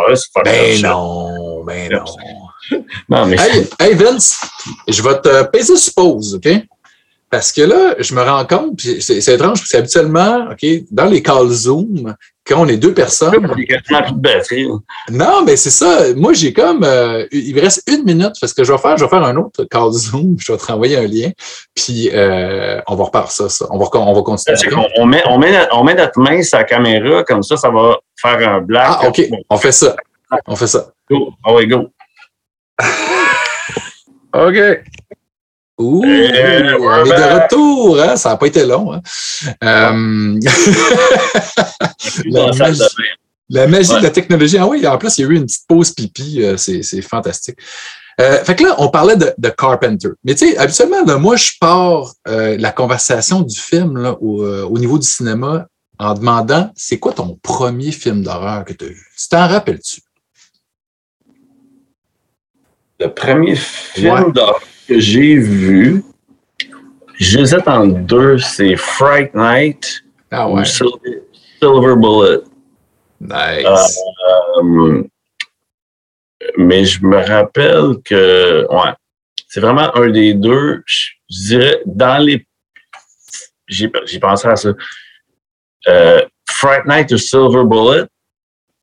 [0.44, 2.04] Ben non, ben non.
[3.08, 4.42] Non, mais Hey, hey Vince,
[4.86, 6.52] je vais te peser sur pause, OK?
[7.30, 11.48] Parce que là, je me rends compte, c'est étrange, parce qu'habituellement, OK, dans les calls
[11.48, 12.14] Zoom,
[12.46, 14.64] quand on est deux personnes, il y a quasiment plus de batterie.
[14.64, 14.74] là.
[15.10, 16.14] non, mais c'est ça.
[16.14, 18.36] Moi, j'ai comme, euh, il me reste une minute.
[18.38, 20.58] Fait ce que je vais faire, je vais faire un autre call Zoom, je vais
[20.58, 21.30] te renvoyer un lien,
[21.74, 23.66] puis euh, on va repartir ça, ça.
[23.70, 24.56] On va, on va continuer.
[24.98, 27.70] On met, on, met, notre- on met notre main sur la caméra, comme ça, ça
[27.70, 28.86] va faire un black.
[28.88, 29.96] Ah, OK, on fait ça.
[30.46, 30.86] On fait ça.
[31.10, 31.32] Go.
[31.46, 31.88] Ouais, go.
[34.34, 34.56] OK.
[35.84, 37.42] Ouh, Eh, est de back.
[37.44, 38.16] retour, hein?
[38.16, 38.92] ça n'a pas été long.
[38.92, 39.02] Hein?
[39.62, 40.38] Euh,
[43.50, 43.98] la magie Ouais.
[43.98, 44.58] de la technologie.
[44.58, 46.42] Ah oui, en plus, il y a eu une petite pause pipi.
[46.42, 47.58] euh, c'est, fantastique.
[48.20, 50.08] Euh, fait que là, on parlait de, de Carpenter.
[50.24, 54.44] Mais tu sais, habituellement, là, moi, je pars euh, la conversation du film là, au,
[54.46, 55.66] au niveau du cinéma
[55.98, 59.06] en demandant c'est quoi ton premier film d'horreur que tu as vu?
[59.18, 60.00] Tu t'en rappelles-tu?
[63.00, 64.32] Le premier film Ouais.
[64.32, 64.60] d'horreur?
[64.86, 66.02] Que j'ai vu,
[67.18, 71.22] j'hésite en deux, c'est Fright Night Ah ou Silver,
[71.60, 72.40] Silver Bullet.
[73.20, 73.98] Nice.
[74.62, 75.02] Euh,
[76.58, 78.92] mais je me rappelle que, ouais,
[79.48, 80.82] c'est vraiment un des deux.
[80.86, 82.46] Je, dirais, dans les.
[83.66, 84.70] J'ai j'ai pensé à ça.
[85.86, 88.04] Euh, Fright Night ou Silver Bullet,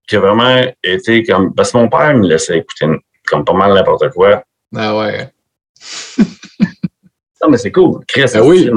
[0.07, 1.53] qui a vraiment été comme.
[1.53, 2.87] Parce que mon père me laissait écouter
[3.27, 4.43] comme pas mal n'importe quoi.
[4.75, 5.29] Ah ouais.
[7.41, 8.03] Non, mais c'est cool.
[8.07, 8.69] Chris, ben oui.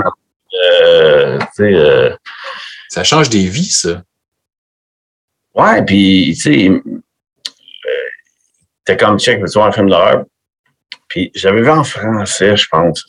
[0.82, 2.16] Euh, euh,
[2.88, 4.02] ça change des vies, ça.
[5.54, 6.80] Ouais, puis, tu sais, euh,
[8.84, 10.24] t'es comme check, tu vois un film d'horreur?
[11.08, 13.04] Puis j'avais vu en français, je pense,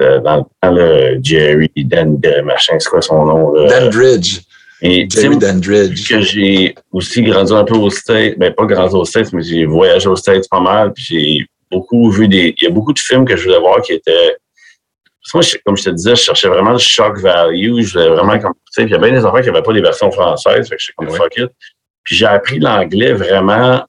[0.00, 3.52] euh, dans, le Jerry Dan, machin, c'est quoi son nom?
[3.52, 3.80] Là?
[3.80, 4.40] Dandridge.
[4.80, 6.08] Et, Jerry Dandridge.
[6.08, 9.64] Que j'ai aussi grandi un peu au States, ben pas grandi au States, mais j'ai
[9.64, 12.54] voyagé au States pas mal, puis j'ai beaucoup vu des.
[12.58, 14.36] Il y a beaucoup de films que je voulais voir qui étaient.
[15.34, 17.80] Moi, comme je te disais, je cherchais vraiment le shock value.
[17.80, 18.52] Je voulais vraiment comme.
[18.52, 20.68] Tu sais, il y a bien des enfants qui n'avaient pas des versions françaises.
[20.68, 21.50] Fait que je suis comme fuck it.
[22.04, 23.84] Puis j'ai appris l'anglais vraiment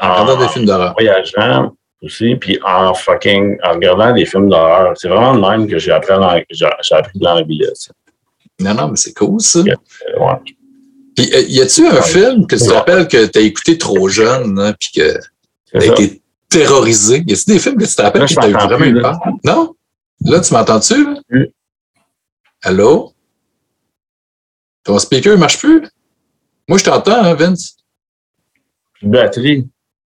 [0.00, 0.92] en, regardant des films d'horreur.
[0.92, 4.92] voyageant aussi, puis en fucking en regardant des films d'horreur.
[4.96, 6.14] C'est vraiment le même que j'ai appris,
[6.50, 7.72] j'ai appris de l'anglais.
[8.60, 9.60] Non, non, mais c'est cool, ça.
[9.60, 9.64] Euh,
[10.18, 10.54] ouais.
[11.16, 14.08] Puis, euh, y a-tu un film que tu te rappelles que tu as écouté trop
[14.08, 15.18] jeune, hein, puis que
[15.70, 17.24] tu as été terrorisé?
[17.26, 19.18] Y a-tu des films que tu te rappelles que tu as eu vraiment eu peur?
[19.44, 19.74] Non?
[20.24, 21.06] Là, tu m'entends-tu?
[21.30, 21.52] Oui.
[22.62, 23.12] Allô?
[24.84, 25.86] Ton speaker ne marche plus?
[26.68, 27.76] Moi, je t'entends, hein, Vince?
[29.02, 29.68] Batterie.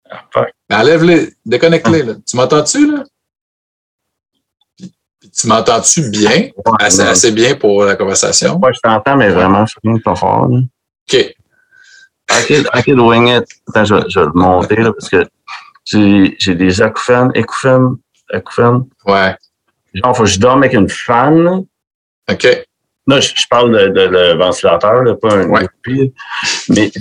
[0.10, 2.04] Ah, Enlève-les, déconnecte-les.
[2.26, 3.04] Tu m'entends-tu, là?
[5.32, 6.50] tu m'entends-tu bien?
[6.80, 8.58] assez, assez, bien pour la conversation?
[8.58, 10.48] Moi, je t'entends, mais vraiment, je suis pas fort.
[10.48, 10.60] Là.
[10.60, 11.36] OK.
[12.32, 13.46] I could, wing it.
[13.68, 15.28] Attends, je, je vais le monter, là, parce que
[15.92, 17.96] j'ai des acouphènes, acouphènes,
[18.32, 18.86] acouphènes.
[19.06, 19.36] Ouais.
[19.94, 21.64] Genre, faut que je dorme avec une fan.
[22.32, 22.66] OK.
[23.08, 25.68] Là, je, parle de, de, de, ventilateur, là, pas un ouais.
[26.70, 26.92] Mais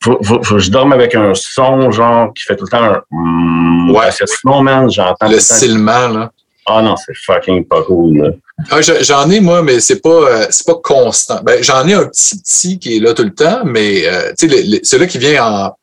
[0.00, 2.84] faut, faut, faut, que je dorme avec un son, genre, qui fait tout le temps
[2.84, 3.02] un...
[3.10, 4.02] Mm, ouais.
[4.02, 5.28] Parce que sinon, man, j'entends...
[5.28, 6.30] Le silement, là.
[6.68, 8.30] Ah non, c'est fucking pas cool, là.
[8.70, 11.40] Ah, j'en ai, moi, mais c'est pas, euh, c'est pas constant.
[11.42, 14.48] Ben, j'en ai un petit petit qui est là tout le temps, mais, euh, tu
[14.48, 15.76] sais, celui-là qui vient en...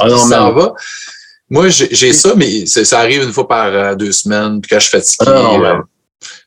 [0.00, 0.74] Ah non, ça va.
[1.48, 4.88] Moi, j'ai ça, mais ça arrive une fois par euh, deux semaines, puis quand je
[4.88, 5.30] suis fatigué.
[5.30, 5.76] Ah non, euh,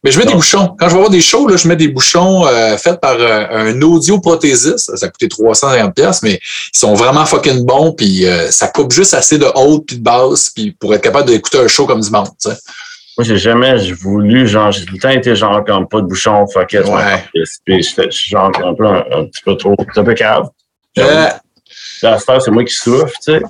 [0.03, 0.75] mais je mets des bouchons.
[0.77, 3.45] Quand je vais avoir des shows, là, je mets des bouchons euh, faits par euh,
[3.49, 4.95] un audioprothésiste.
[4.95, 6.39] Ça a coûté 350 pièces, mais
[6.73, 7.93] ils sont vraiment fucking bons.
[7.93, 11.59] Puis ça coupe juste assez de haute puis de basse, puis pour être capable d'écouter
[11.59, 12.29] un show comme du monde.
[12.37, 12.57] T'sais.
[13.17, 16.45] Moi, j'ai jamais voulu, genre, j'ai tout le temps été genre comme pas de bouchon,
[16.47, 16.85] fuck it.
[16.85, 17.23] Ouais.
[17.65, 20.47] Puis je suis genre un peu un, un, petit peu trop, un peu cave.
[20.97, 21.27] Euh...
[22.01, 23.41] La star, c'est moi qui souffre, tu sais.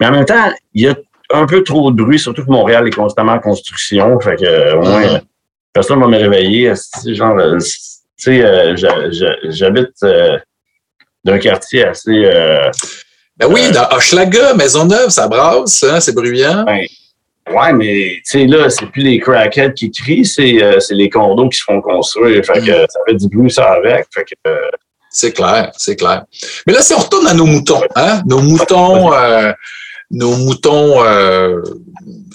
[0.00, 0.94] Mais en même temps, il y a
[1.32, 4.18] un peu trop de bruit, surtout que Montréal est constamment en construction.
[4.20, 5.20] Fait que, au moins,
[5.72, 6.72] personne va me réveiller.
[7.06, 7.66] Genre, tu
[8.16, 8.76] sais, euh,
[9.44, 10.38] j'habite euh,
[11.24, 12.24] d'un quartier assez.
[12.24, 12.70] Euh,
[13.36, 16.64] ben oui, dans Hochelaga, Maisonneuve, ça brasse, hein, c'est bruyant.
[16.64, 16.84] Ben,
[17.52, 21.58] ouais, mais tu sais, là, c'est plus les crackheads qui crient, c'est les condos qui
[21.58, 22.44] se font construire.
[22.44, 22.86] Fait que mm.
[22.88, 24.06] ça fait du bruit, ça avec.
[24.14, 24.50] Fait que.
[25.14, 26.24] C'est clair, c'est clair.
[26.66, 29.12] Mais là, si on retourne à nos moutons, hein, nos moutons,
[30.10, 31.62] nos moutons euh,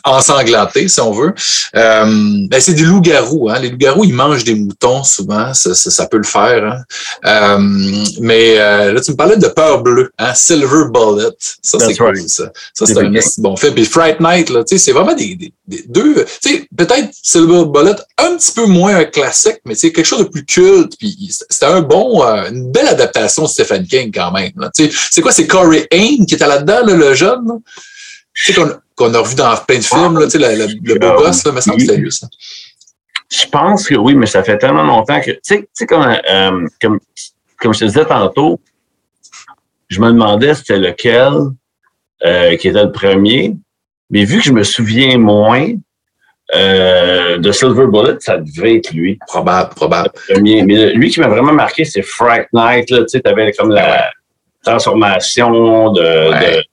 [0.09, 1.33] ensanglantés, si on veut.
[1.75, 2.05] Euh,
[2.49, 3.49] ben c'est des loups-garous.
[3.49, 3.59] Hein.
[3.59, 6.63] Les loups-garous, ils mangent des moutons souvent, ça, ça, ça peut le faire.
[6.63, 6.81] Hein.
[7.25, 7.57] Euh,
[8.21, 10.33] mais euh, là, tu me parlais de peur bleue, hein?
[10.33, 11.35] Silver Bullet.
[11.61, 12.29] Ça, c'est cool, right.
[12.29, 12.51] ça.
[12.73, 13.71] Ça, c'est un bon fait.
[13.71, 16.25] Puis Fright Night, là, c'est vraiment des, des, des deux.
[16.77, 20.45] Peut-être Silver Bullet, un petit peu moins un classique, mais c'est quelque chose de plus
[20.45, 20.93] culte.
[20.97, 24.51] Puis c'était un bon, une belle adaptation de Stephen King quand même.
[25.11, 25.31] C'est quoi?
[25.31, 27.47] C'est Corey Haim qui était là-dedans, là, le jeune?
[27.47, 27.55] Là?
[28.55, 31.45] Qu'on qu'on a revu dans plein de films, là, la, la, le beau euh, gosse,
[31.45, 32.27] là, me semble que c'était lui, ça.
[33.31, 36.99] Je pense que oui, mais ça fait tellement longtemps que, tu sais, comme, euh, comme,
[37.57, 38.59] comme je te disais tantôt,
[39.87, 41.33] je me demandais c'était lequel
[42.25, 43.55] euh, qui était le premier,
[44.09, 45.67] mais vu que je me souviens moins
[46.55, 49.17] euh, de Silver Bullet, ça devait être lui.
[49.27, 50.09] Probable, probable.
[50.29, 50.63] Le premier.
[50.63, 54.11] Mais lui qui m'a vraiment marqué, c'est Fright Night, tu sais, t'avais comme la
[54.63, 56.55] transformation de, ouais.
[56.57, 56.67] de tu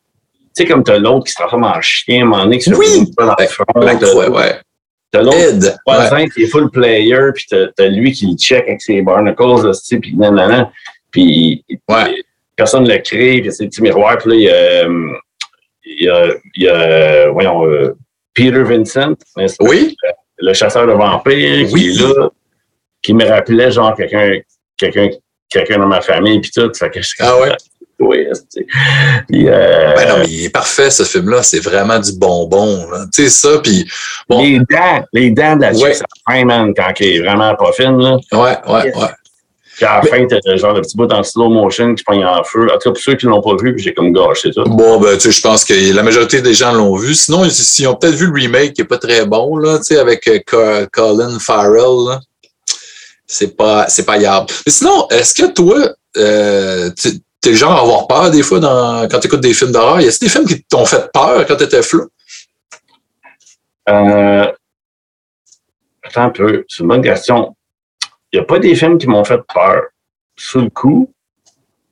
[0.56, 2.74] sais, comme t'as l'autre qui se transforme en chien, à un moment donné, qui se
[2.74, 3.12] oui!
[3.16, 3.64] dans le front.
[3.74, 4.60] Black ouais, ouais.
[5.10, 6.28] T'as l'autre voisin ouais.
[6.28, 10.00] qui est full player, puis t'as, t'as lui qui le check avec ses barnacles, tu
[10.00, 10.70] puis nanana.
[11.10, 12.16] Puis ouais.
[12.56, 14.88] personne ne le crée, puis c'est petit miroir, puis là, il y a,
[15.84, 17.96] il y a, il y a voyons, euh,
[18.34, 19.14] Peter Vincent,
[19.60, 19.96] oui.
[20.38, 21.92] le chasseur de vampires, oui.
[21.92, 22.30] qui est là,
[23.02, 24.40] qui me rappelait genre quelqu'un,
[24.76, 25.08] quelqu'un,
[25.48, 26.70] quelqu'un dans ma famille, puis tout.
[26.74, 27.52] Fait que je, ah ouais?
[27.98, 28.26] Oui,
[29.26, 31.42] puis, euh, ben non, mais il est parfait, ce film-là.
[31.42, 32.86] C'est vraiment du bonbon.
[33.12, 33.88] Tu sais, ça, puis...
[34.28, 34.42] Bon.
[34.42, 35.94] Les dents, les dents de la ouais.
[35.94, 36.04] ça
[36.44, 38.18] man, quand il est vraiment pas fine, là.
[38.32, 39.08] Ouais, ouais, ouais.
[39.76, 42.24] Puis à la mais, fin, t'as genre le petit bout en slow motion qui pogne
[42.24, 42.66] en feu.
[42.66, 44.62] En tout cas, pour ceux qui ne l'ont pas vu, j'ai comme gâché ça.
[44.64, 47.14] Bon, ben, tu sais, je pense que la majorité des gens l'ont vu.
[47.14, 49.98] Sinon, ils, ont peut-être vu le remake qui est pas très bon, là, tu sais,
[49.98, 52.20] avec euh, Colin Farrell, là.
[53.26, 54.46] c'est pas, c'est pas yable.
[54.66, 55.76] Mais sinon, est-ce que toi,
[56.16, 57.10] euh, tu
[57.48, 60.00] es le genre à avoir peur des fois dans, quand tu écoutes des films d'horreur?
[60.00, 62.08] Y a des films qui t'ont fait peur quand tu étais flou?
[63.88, 64.52] Euh,
[66.02, 67.56] attends un peu, c'est une bonne question.
[68.32, 69.84] Il n'y a pas des films qui m'ont fait peur
[70.36, 71.12] sous le coup,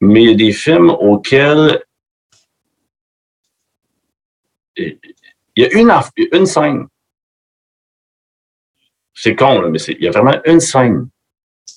[0.01, 1.83] mais il y a des films auxquels
[4.77, 4.99] il
[5.57, 5.93] y a une,
[6.33, 6.89] une scène.
[9.15, 11.09] C'est con, là, mais il y a vraiment une scène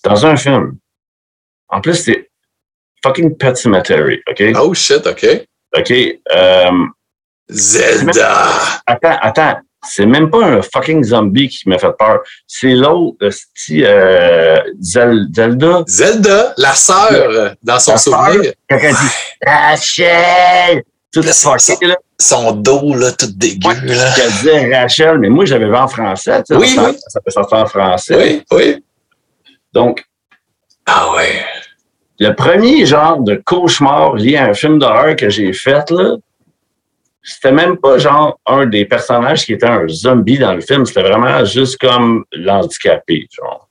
[0.03, 0.77] dans un film.
[1.67, 2.26] En plus, c'est
[3.03, 4.43] fucking Pet Cemetery, OK?
[4.55, 5.25] Oh shit, OK.
[5.75, 5.91] OK.
[5.91, 6.71] Euh,
[7.49, 8.49] Zelda!
[8.85, 9.59] Attends, attends.
[9.87, 12.19] C'est même pas un fucking zombie qui m'a fait peur.
[12.45, 15.83] C'est l'autre, le euh, Zelda.
[15.87, 18.53] Zelda, la sœur, dans son souvenir.
[18.69, 19.11] Quand elle dit
[19.45, 20.83] Rachel!
[21.11, 21.95] Tout fucké, là.
[22.19, 24.13] Son dos, là, tout dégueu, là.
[24.17, 26.43] Elle disait Rachel, mais moi, j'avais vu en français.
[26.43, 26.97] Tu sais, oui, oui.
[27.07, 28.15] Ça peut sortir en français.
[28.17, 28.83] Oui, oui.
[29.71, 30.03] Donc.
[30.85, 31.45] Ah ouais.
[32.19, 36.15] Le premier genre de cauchemar lié à un film d'horreur que j'ai fait, là,
[37.21, 41.03] c'était même pas genre un des personnages qui était un zombie dans le film, c'était
[41.03, 43.67] vraiment juste comme l'handicapé, genre.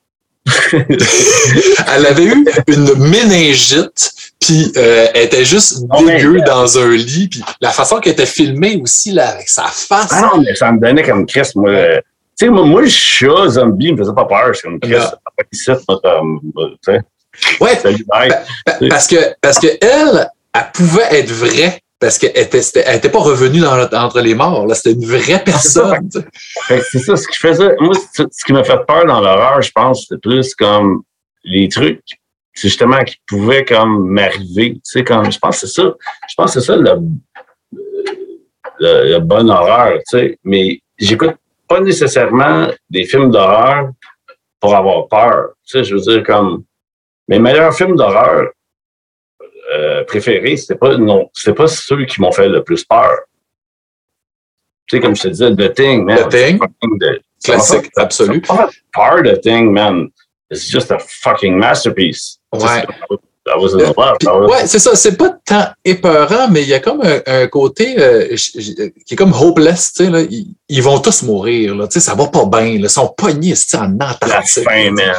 [0.72, 7.42] elle avait eu une méningite, puis euh, elle était juste dégueu dans un lit, puis
[7.60, 10.10] la façon qu'elle était filmée aussi, là, avec sa face.
[10.12, 11.72] Ah non, mais ça me donnait comme Chris, moi.
[12.38, 14.54] Tu sais, moi, moi, le chat zombie me faisait pas peur.
[14.54, 17.00] C'est comme Chris, pas ici, comme, tu sais.
[17.60, 17.78] Ouais,
[18.88, 23.20] parce que, parce que elle, elle pouvait être vraie parce qu'elle était, elle était pas
[23.20, 24.66] revenue dans, entre les morts.
[24.66, 26.10] Là, c'était une vraie personne.
[26.68, 27.74] C'est ça, ce qui faisait.
[27.80, 31.02] Moi, ce qui m'a fait peur dans l'horreur, je pense, c'était plus comme
[31.44, 32.02] les trucs,
[32.52, 34.74] c'est justement qui pouvaient comme m'arriver.
[34.74, 35.94] Tu sais, comme je pense que c'est ça.
[36.28, 36.90] Je pense que c'est ça le,
[38.78, 39.98] le, bon horreur.
[40.10, 41.36] Tu sais, mais j'écoute
[41.68, 43.90] pas nécessairement des films d'horreur
[44.60, 45.50] pour avoir peur.
[45.66, 46.64] Tu sais, je veux dire comme
[47.28, 48.50] mes meilleurs films d'horreur,
[49.74, 53.18] euh, préférés, c'était pas non, c'était pas ceux qui m'ont fait le plus peur.
[54.86, 56.28] Tu sais, comme je te disais, The Thing, man.
[56.28, 56.60] The Thing?
[57.44, 58.40] Classique, absolu.
[58.40, 60.10] Peur, The Thing, man.
[60.48, 62.38] It's just a fucking masterpiece.
[62.52, 62.86] Ouais.
[63.54, 64.96] Ouais, c'est ça.
[64.96, 69.32] C'est pas tant épeurant, mais il y a comme un, côté euh, qui est comme
[69.32, 69.92] hopeless.
[69.92, 70.20] Tu sais, là.
[70.68, 71.76] Ils, vont tous mourir.
[71.76, 71.86] Là.
[71.86, 72.66] Tu sais, ça va pas bien.
[72.66, 74.64] Ils sont pognés en Antarctique.
[74.66, 75.14] La fin, man.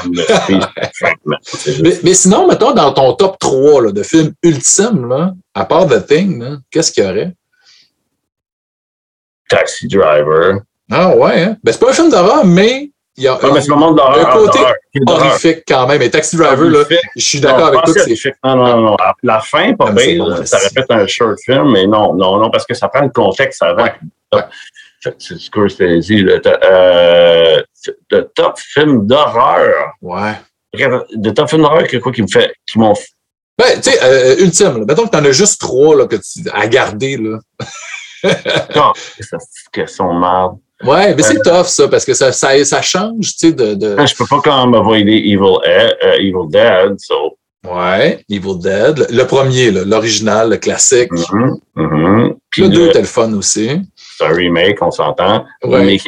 [1.82, 5.88] mais, mais, sinon, mettons, dans ton top 3 là, de films ultimes, là, à part
[5.88, 7.34] The Thing, qu'est-ce qu'il y aurait?
[9.50, 10.60] Taxi Driver.
[10.92, 11.58] Ah ouais, hein?
[11.64, 14.60] Ben, c'est pas un film d'horreur, mais il y a un, un côté
[15.08, 16.02] horrifique quand même.
[16.04, 16.84] Et Taxi Driver, là,
[17.16, 17.94] je suis d'accord avec toi.
[18.44, 18.98] Non, non, non.
[19.24, 20.46] La fin, pas bien.
[20.46, 23.62] ça répète un short film, mais non, non, non, parce que ça prend le contexte
[23.64, 23.88] avant.
[25.18, 26.18] C'est ce que je t'ai dit.
[26.18, 27.64] Le, euh,
[28.12, 29.94] le top film d'horreur.
[30.02, 30.34] Ouais.
[31.16, 32.94] De top film d'horreur, quoi qui me fait, qui m'ont.
[33.58, 34.86] Ben, tu sais, euh, ultime, là.
[34.86, 37.18] mettons que t'en as juste trois là, que tu, à garder.
[37.18, 37.40] Là.
[38.76, 40.58] non, c'est une question de merde.
[40.84, 44.06] Ouais, mais c'est tough, ça, parce que ça, ça, ça change, tu sais, de, de...
[44.06, 47.38] Je peux pas quand même avoider Evil, uh, Evil Dead, so...
[47.68, 49.08] Ouais, Evil Dead.
[49.10, 51.12] Le, premier, l'original, le classique.
[51.12, 53.82] Mm -hmm, le 2 était le fun aussi.
[53.96, 55.46] C'est un remake, on s'entend.
[55.64, 55.80] Ouais.
[55.80, 56.04] Remake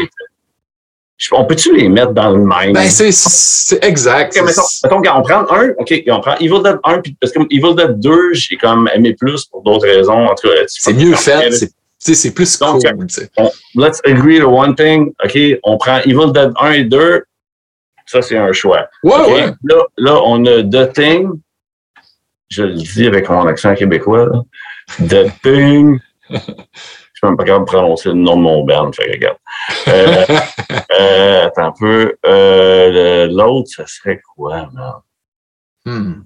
[1.31, 2.73] on peut-tu les mettre dans le même?
[2.73, 4.35] Ben, c'est exact.
[4.35, 7.39] Okay, mettons, mettons qu'on prend un, OK, on prend Evil Dead 1, puis parce que
[7.49, 10.25] Evil Dead 2, j'ai comme aimé plus pour d'autres raisons.
[10.27, 13.07] En tout cas, c'est mieux fait, c'est sais, c'est plus Donc, cool.
[13.37, 15.13] On, let's agree to one thing.
[15.23, 17.23] OK, on prend Evil Dead 1 et 2.
[18.05, 18.87] Ça, c'est un choix.
[19.03, 19.53] Ouais, ouais.
[19.63, 21.29] Là, là, on a The Thing.
[22.49, 24.25] Je le dis avec mon accent québécois.
[24.25, 24.41] Là.
[25.07, 25.99] The Thing.
[26.29, 28.91] Je suis même pas capable de prononcer le nom de mon band.
[28.93, 29.37] Fait que regarde.
[29.89, 30.25] Euh,
[30.99, 32.15] euh, attends un peu.
[32.25, 34.93] Euh, L'autre, ça serait quoi, man?
[35.85, 36.23] Hmm.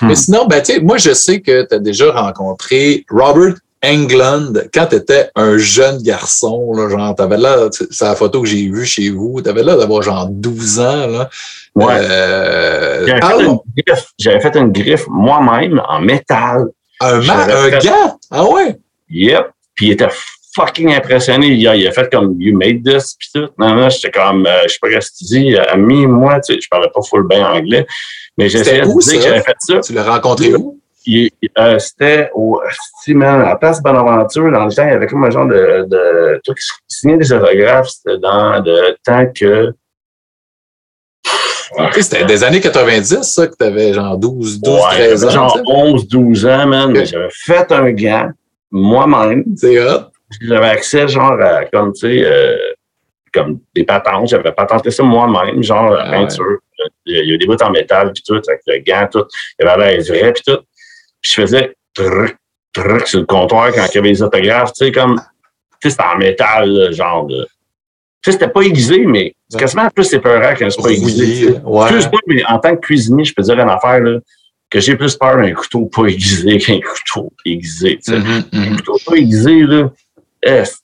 [0.00, 0.08] Hmm.
[0.08, 3.54] Mais sinon, ben, moi, je sais que tu as déjà rencontré Robert
[3.84, 8.48] England, quand tu étais un jeune garçon, là, genre, t'avais là, c'est la photo que
[8.48, 11.30] j'ai vue chez vous, t'avais là d'avoir genre 12 ans, là.
[11.74, 11.94] Ouais.
[11.98, 13.06] Euh,
[14.18, 16.66] J'avais fait, une griffe moi-même en métal.
[17.00, 18.16] Un, un gars?
[18.30, 18.76] Ah ouais?
[19.10, 19.50] Yep.
[19.74, 20.08] Puis il était
[20.54, 21.48] fucking impressionné.
[21.48, 23.48] Il a, il a fait comme You made this, puis tout.
[23.58, 26.54] Non, non, j'étais comme, euh, je sais pas ce que tu dis, ami, moi, tu
[26.54, 27.86] sais, je parlais pas full bien anglais.
[28.38, 29.80] Mais j'essayais de dire que j'avais fait ça.
[29.80, 30.78] Tu l'as rencontré où?
[31.58, 32.60] Euh, c'était au
[33.08, 35.86] man, à la place Bonaventure, dans le temps, il y avait comme un genre de,
[35.86, 39.72] de truc qui signait des autographes, c'était dans le temps que.
[41.94, 45.30] C'était des années 90, ça, que tu avais genre 12, 12, ouais, 13 ans.
[45.30, 46.90] Genre 11, 12 ans, man.
[46.90, 47.06] Okay.
[47.06, 48.30] J'avais fait un gant
[48.70, 49.44] moi-même.
[49.56, 50.10] C'est hot.
[50.40, 52.56] J'avais accès, genre, à, comme, tu sais, euh,
[53.32, 54.28] comme des patentes.
[54.28, 56.58] J'avais patenté ça moi-même, genre la Ah peinture.
[57.06, 59.08] Il y a- il y a des bouts en métal, puis tout, avec le gant,
[59.10, 59.24] tout.
[59.58, 60.60] Il avait l'air vrai, puis tout.
[61.24, 62.36] Puis je faisais truc,
[62.74, 65.18] truc sur le comptoir quand il y avait les autographes, tu sais, comme,
[65.80, 67.46] tu sais, c'était en métal, là, genre de.
[68.22, 71.58] Tu sais, c'était pas aiguisé, mais c'est quasiment plus épeurant quand c'est pas aiguisé.
[71.64, 71.84] ouais.
[71.86, 74.18] Excuse-moi, mais en tant que cuisinier, je peux dire une affaire, là,
[74.68, 78.18] que j'ai plus peur d'un couteau pas aiguisé qu'un couteau aiguisé, tu sais.
[78.18, 78.76] Mhm, Un mhm.
[78.76, 79.90] couteau pas aiguisé, là,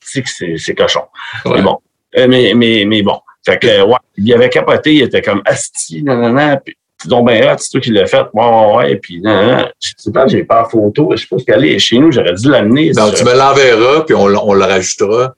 [0.01, 0.24] c'est
[0.57, 1.03] c'est cochon?
[1.45, 1.57] Ouais.
[1.57, 1.78] Mais bon.
[2.16, 3.20] Euh, mais, mais, mais bon.
[3.45, 6.59] Fait que, ouais, il avait capoté, il était comme asti, non.
[6.64, 6.76] Puis,
[7.09, 8.27] donc ben hot, c'est toi qui l'as fait.
[8.33, 8.97] Ouais, ouais.
[8.97, 9.69] Puis, non, non, non.
[9.81, 11.13] Je sais pas, j'ai pas la photo.
[11.17, 12.13] Je ce qu'elle est chez nous.
[12.13, 12.93] J'aurais dû l'amener.
[12.93, 15.35] Donc, tu me l'enverras, puis on, on le rajoutera.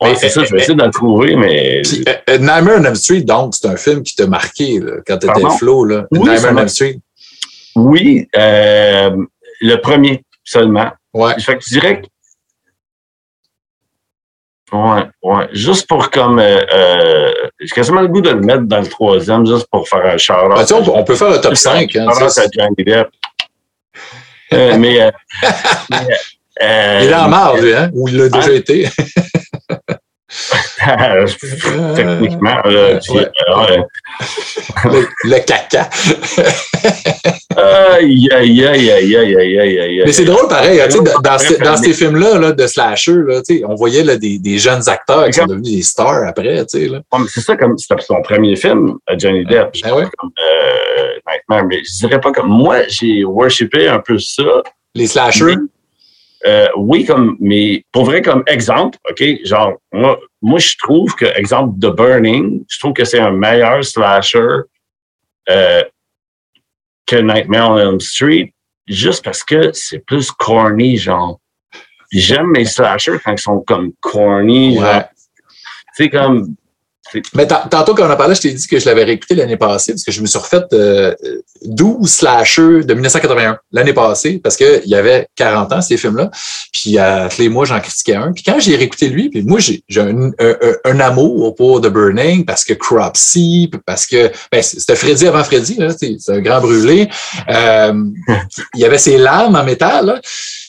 [0.00, 0.44] Ouais, c'est ça.
[0.44, 1.82] Je vais essayer de le trouver, mais.
[1.82, 4.96] Puis, euh, euh, Nightmare on Elm Street, donc, c'est un film qui t'a marqué là,
[5.06, 5.84] quand t'étais flow.
[5.84, 6.06] Là.
[6.10, 6.98] Oui, Nightmare on Elm Street.
[7.76, 9.16] Oui, euh,
[9.60, 10.90] le premier seulement.
[11.14, 11.38] Ouais.
[11.40, 12.06] Fait que je dirais que.
[14.72, 15.48] Ouais, ouais.
[15.52, 16.38] Juste pour comme.
[16.40, 20.04] Euh, euh, j'ai quasiment le goût de le mettre dans le troisième, juste pour faire
[20.04, 21.94] un shout Ben, on, peut- on peut faire le top 5.
[21.96, 22.42] Hein, ça.
[24.52, 25.00] Euh, mais.
[25.02, 25.10] euh,
[25.90, 26.06] mais,
[26.62, 27.90] euh, il est en marre, lui, hein?
[27.94, 28.88] Ou il l'a déjà été.
[31.94, 33.28] Techniquement, là, tu- Ouais.
[33.50, 33.82] euh,
[34.84, 35.88] le, le caca.
[37.56, 40.02] Aïe, aïe, aïe, aïe, aïe, aïe, aïe, aïe.
[40.04, 43.14] Mais c'est drôle pareil, hein, dans, dans ces- dans Mais- ces films-là là, de slasher,
[43.26, 46.64] là, on voyait là, des, des jeunes acteurs qui sont devenus des stars après.
[46.68, 49.70] C'est ça, comme c'était son premier film, euh, Johnny Depp.
[49.74, 50.04] Je ouais?
[50.18, 54.62] comme, euh, Nightmare, mais je dirais pas comme moi, j'ai worshipé un peu ça.
[54.94, 55.56] Les slashers?
[56.46, 61.24] Euh, oui, comme, mais pour vrai, comme exemple, OK, genre, moi, moi, je trouve que,
[61.24, 64.60] exemple, The Burning, je trouve que c'est un meilleur slasher
[65.50, 65.82] euh,
[67.04, 68.52] que Nightmare on Elm Street,
[68.86, 71.40] juste parce que c'est plus corny, genre.
[72.12, 74.84] J'aime mes slashers quand ils sont comme corny, Ouais.
[74.84, 75.04] genre.
[75.96, 76.54] Tu sais, comme,
[77.34, 79.56] Mais tant- tantôt, quand on a parlé, je t'ai dit que je l'avais réécouté l'année
[79.56, 81.14] passée parce que je me suis refait euh,
[81.64, 86.30] 12 slashers de 1981 l'année passée parce qu'il y avait 40 ans, ces films-là.
[86.72, 88.32] Puis à tous les mois, j'en critiquais un.
[88.32, 91.88] Puis quand j'ai réécouté lui, puis moi, j'ai j'ai un, un- un- amour pour The
[91.88, 96.40] Burning parce que Cropsy, parce que ben, c'était Freddy avant Freddy, là, c'est c'est un
[96.40, 97.08] grand brûlé.
[97.50, 97.92] Euh,
[98.74, 100.06] il y avait ses lames en métal.
[100.06, 100.20] Là.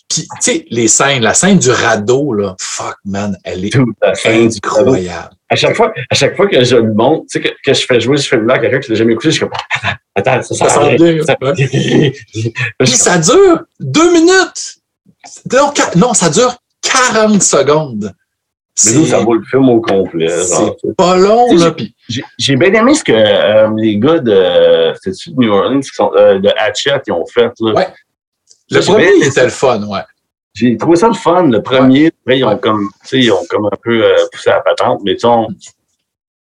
[0.10, 3.94] Puis, tu sais, les scènes, la scène du radeau, là, fuck, man, elle est tout
[4.02, 4.30] à fait.
[4.58, 5.30] incroyable.
[5.50, 7.86] À chaque fois, à chaque fois que je le montre, tu sais, que, que je
[7.86, 10.42] fais jouer ce film-là à quelqu'un qui l'a jamais écouté, je suis comme, attends, attends,
[10.42, 11.24] ça, Ça s'en sent bien.
[11.24, 11.36] Ça-
[12.80, 14.76] Puis ça dure deux minutes.
[15.54, 18.14] Non, non, ça dure 40 secondes.
[18.86, 20.28] Mais nous, ça vaut le film au complet.
[20.84, 21.72] c'est pas long, là.
[22.38, 26.40] J'ai bien aimé ce que euh, les gars de, de New Orleans, qui sont, euh,
[26.40, 27.50] de Hatchet, ils ont fait.
[27.60, 27.74] Là.
[27.74, 27.88] Ouais.
[28.70, 30.02] Ça, le premier, il était le fun, ouais.
[30.60, 32.08] J'ai trouvé ça le fun, le premier.
[32.22, 35.02] Après, ils ont comme, tu sais, ils ont comme un peu euh, poussé la patente,
[35.06, 35.48] mais on-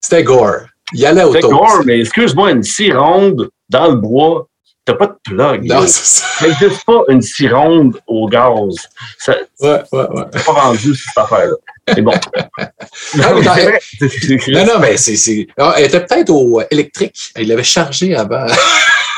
[0.02, 0.56] C'était gore.
[0.94, 1.54] Il allait au c'est toast.
[1.54, 4.48] gore, mais excuse-moi, une scie ronde dans le bois,
[4.84, 5.64] t'as pas de plug.
[5.66, 6.26] Non, c'est ça.
[6.48, 8.76] N'existe pas une scie ronde au gaz.
[9.20, 10.24] Ça, Ouais, ouais, ouais.
[10.34, 11.56] c'est pas rendu cette affaire-là.
[12.02, 12.12] Bon.
[12.94, 13.20] C'est
[14.40, 15.16] c'est- Non, non, mais c'est.
[15.16, 17.32] c'est- Ah, elle était peut-être au euh, électrique.
[17.38, 18.46] Il l'avait chargé avant.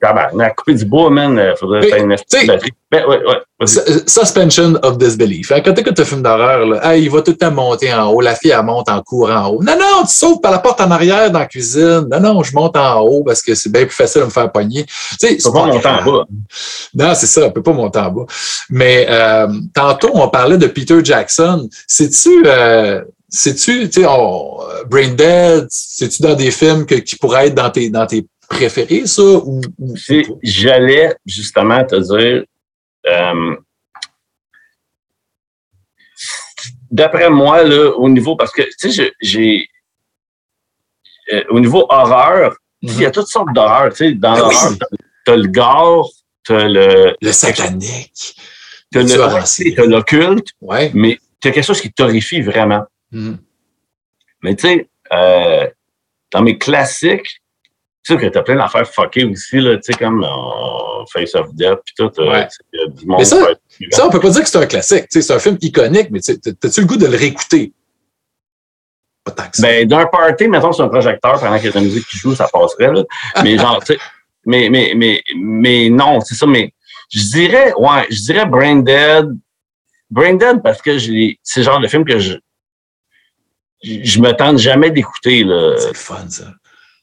[0.00, 2.16] Tabarnak, du bois, man, euh, faudrait faire une.
[2.90, 3.00] Ben,
[4.06, 5.52] Suspension of disbelief.
[5.52, 8.20] Hein, Quand tu écoutes un film d'horreur, il va tout le temps monter en haut.
[8.20, 9.62] La fille, elle monte en courant en haut.
[9.62, 12.08] Non, non, tu sauves par la porte en arrière dans la cuisine.
[12.10, 14.50] Non, non, je monte en haut parce que c'est bien plus facile de me faire
[14.50, 14.84] pogner.
[15.20, 16.24] Tu sais, pas monter en bas.
[16.94, 18.26] Non, c'est ça, on peut pas monter en bas.
[18.68, 21.68] Mais euh, tantôt, on parlait de Peter Jackson.
[21.86, 27.46] C'est-tu, euh, c'est-tu, tu sais, euh, Brain Dead, c'est-tu dans des films que, qui pourraient
[27.46, 28.26] être dans tes, dans tes
[28.56, 29.22] préférés, ça?
[29.22, 29.60] Ou,
[30.42, 32.44] J'allais justement te dire,
[33.06, 33.56] euh,
[36.90, 39.66] d'après moi, là, au niveau, parce que, tu sais, j'ai,
[41.32, 44.38] euh, au niveau horreur, il y a toutes sortes d'horreurs, tu sais, dans oui.
[44.40, 44.72] l'horreur,
[45.24, 46.10] t'as- le gore,
[46.44, 48.36] t'as le, le satanique.
[48.90, 50.90] t'as Le l'occulte, Ouais.
[50.94, 52.84] mais t'as quelque chose qui t'horrifie vraiment.
[53.12, 53.38] Mhm.
[54.42, 55.68] Mais tu sais, euh,
[56.32, 57.40] dans mes classiques,
[58.04, 61.54] tu sais que t'as plein d'affaires fuckées aussi, là, tu sais, comme euh, Face of
[61.54, 62.10] Death, puis tout.
[62.20, 62.48] euh, Ouais.
[62.88, 63.36] du monde Mais ça.
[63.92, 65.08] Ça, on peut pas dire que c'est un classique.
[65.08, 67.16] Tu sais, C'est un film iconique, mais tu sais, t'as- t'as-tu le goût de le
[67.16, 67.72] réécouter?
[69.24, 69.62] Pas tant que ça.
[69.62, 72.18] Ben, d'un party, mettons, sur un projecteur, pendant qu'il y a de la musique qui
[72.18, 73.04] joue, ça passerait, là.
[73.44, 74.00] Mais genre, tu sais,
[74.44, 76.74] mais, mais, mais, mais non, c'est ça, mais
[77.08, 79.28] je dirais, ouais, je dirais Brain Dead.
[80.10, 82.34] Brain Dead parce que j'ai- c'est le genre de film que je,
[83.84, 85.76] je je me tente jamais d'écouter, là.
[85.78, 86.52] c'est le fun, ça.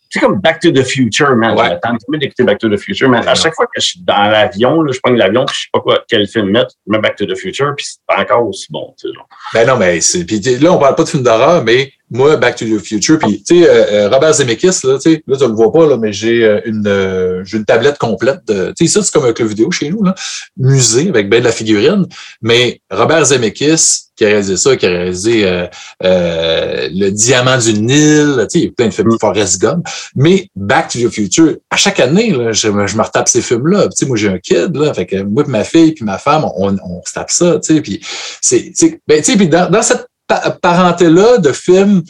[0.09, 1.57] C'est comme Back to the Future, man.
[1.57, 1.69] Ouais.
[1.69, 3.27] J'attends d'écouter Back to the Future, man.
[3.27, 5.69] À chaque fois que je suis dans l'avion, là, je prends l'avion, puis je sais
[5.71, 8.67] pas quoi, quel film mettre, je mets Back to the Future, puis c'est encore aussi
[8.69, 9.27] bon, tu sais, genre.
[9.53, 10.25] Ben non, mais c'est.
[10.25, 13.43] Puis là, on parle pas de film d'horreur, mais moi, Back to the Future, puis
[13.43, 15.97] tu sais, euh, euh, Robert Zemeckis, là, tu sais, là, tu le vois pas, là,
[15.97, 18.73] mais j'ai euh, une, euh, j'ai une tablette complète de.
[18.77, 20.15] Tu sais, ça, c'est comme un club vidéo chez nous, là.
[20.57, 22.05] Musée avec ben de la figurine.
[22.41, 25.65] Mais Robert Zemeckis, qui a réalisé ça, qui a réalisé euh,
[26.03, 29.87] euh, Le Diamant du Nil, tu sais, il y a plein de films, Forrest Gump.
[30.15, 33.41] Mais Back to the Future, à chaque année, là, je, me- je me retape ces
[33.41, 33.83] films-là.
[33.85, 36.17] Tu sais, moi, j'ai un kid, là, fait que moi, puis ma fille, puis ma
[36.17, 38.01] femme, on, on se tape ça, tu sais, puis
[38.41, 42.03] c'est, c'est- ben, tu sais, puis dans, dans cette pa- parenté-là de films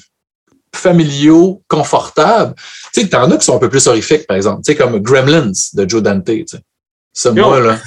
[0.76, 2.54] familiaux, confortables,
[2.94, 5.00] tu sais, t'en as qui sont un peu plus horrifiques, par exemple, tu sais, comme
[5.00, 6.60] Gremlins de Joe Dante, tu sais.
[7.26, 7.80] Yo, moi, là.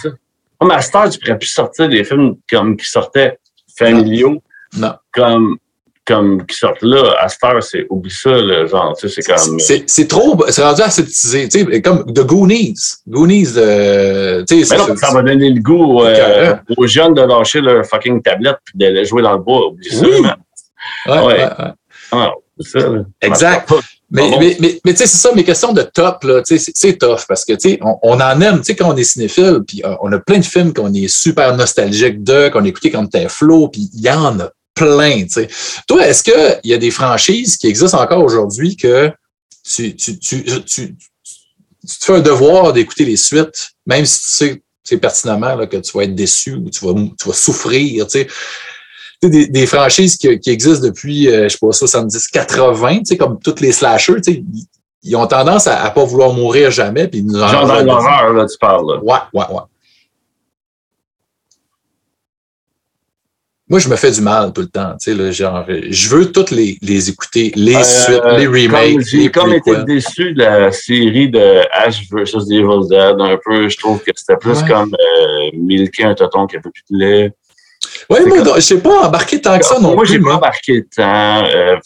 [0.61, 3.39] Moi, mais à cette heure, tu pourrais plus sortir des films comme qui sortaient
[3.77, 4.43] familiaux,
[4.77, 4.95] non.
[5.13, 5.59] comme,
[6.13, 7.17] comme qui sortent là.
[7.21, 9.59] À cette heure, c'est, oublie ça, là, genre, tu sais, c'est comme.
[9.59, 12.75] C'est, trop, c'est rendu aseptisé, tu sais, comme The Goonies.
[13.09, 18.23] Goonies, tu sais, ça va donner le goût euh, aux jeunes de lâcher leur fucking
[18.23, 19.69] tablette puis d'aller jouer dans le bois.
[19.69, 20.37] Oublie ça, man.
[21.07, 21.27] ouais, ouais.
[21.27, 21.73] ouais, ouais.
[22.13, 22.81] Ah, ça.
[23.21, 23.73] Exact.
[24.15, 26.73] Mais, mais, mais, mais tu sais, c'est ça, mes questions de top, là, tu sais,
[26.75, 29.05] c'est- tough parce que, tu sais, on, on en aime, tu sais, quand on est
[29.05, 32.69] cinéphile, puis euh, on a plein de films qu'on est super nostalgique de, qu'on a
[32.69, 35.25] écouté quand t'es flow, puis il y en a plein.
[35.87, 39.11] Toi, est-ce qu'il y a des franchises qui existent encore aujourd'hui que
[39.65, 40.97] tu, tu, tu, tu, tu,
[41.89, 45.77] tu te fais un devoir d'écouter les suites, même si tu sais, pertinemment là, que
[45.77, 48.27] tu vas être déçu ou tu vas, tu vas souffrir, tu sais?
[48.27, 48.33] Tu
[49.23, 53.05] sais, Des, des franchises qui, qui existent depuis, euh, je sais pas, 70, 80, tu
[53.05, 54.21] sais, comme toutes les slashers,
[55.05, 58.33] ils, ont tendance à, à pas vouloir mourir jamais, puis nous en Genre dans l'horreur,
[58.33, 58.87] là, tu parles.
[58.87, 59.01] Là.
[59.03, 59.63] Ouais, ouais, ouais.
[63.73, 66.31] Moi, je me fais du mal tout le temps, tu sais, là, genre, je veux
[66.31, 70.35] toutes les, les écouter, les Euh, suites, les remakes, Comme J'ai les comme été déçu
[70.35, 72.51] de la série de Ash vs.
[72.51, 73.71] Evil Dead un peu.
[73.71, 74.69] Je trouve que c'était plus Ouais.
[74.69, 77.33] comme euh, milquer un tonton qui a plus de lait.
[78.11, 80.35] C'est moi, comme- je sais pas embarqué tant que ça non moi, plus, j'ai pas
[80.37, 81.43] embarqué temps.
[81.47, 81.77] Euh,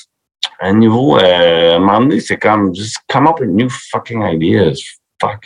[0.59, 3.68] à un niveau, euh, à un moment donné, c'est comme, just come up with new
[3.93, 4.74] fucking ideas.
[5.20, 5.45] Fuck.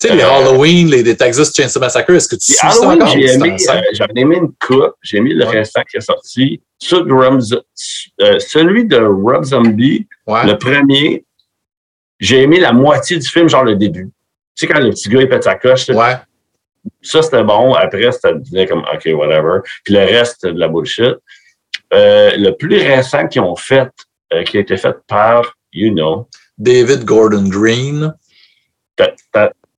[0.00, 2.68] Tu sais, les euh, Halloween, les, les Texas Chainsaw Massacre, est-ce que tu suis ça
[2.68, 3.08] Halloween, encore?
[3.14, 4.94] j'ai C'est aimé, euh, j'en ai aimé une coupe.
[5.02, 5.58] J'ai aimé le Ouais.
[5.58, 6.62] restant qui est sorti.
[6.78, 7.40] Celui de Rob,
[8.22, 10.46] euh, celui de Rob Zombie, Ouais.
[10.46, 11.24] le premier,
[12.18, 14.08] j'ai aimé la moitié du film, genre le début.
[14.56, 16.16] Tu sais, quand le petit gars, il pète sa coche, Ouais.
[17.02, 17.74] ça, c'était bon.
[17.74, 19.60] Après, c'était devenu comme, OK, whatever.
[19.84, 21.16] Puis le reste, de la bullshit.
[21.92, 23.88] Euh, le plus récent qu'ils ont fait,
[24.32, 26.26] euh, qui a été fait par, you know,
[26.56, 28.14] David Gordon Green,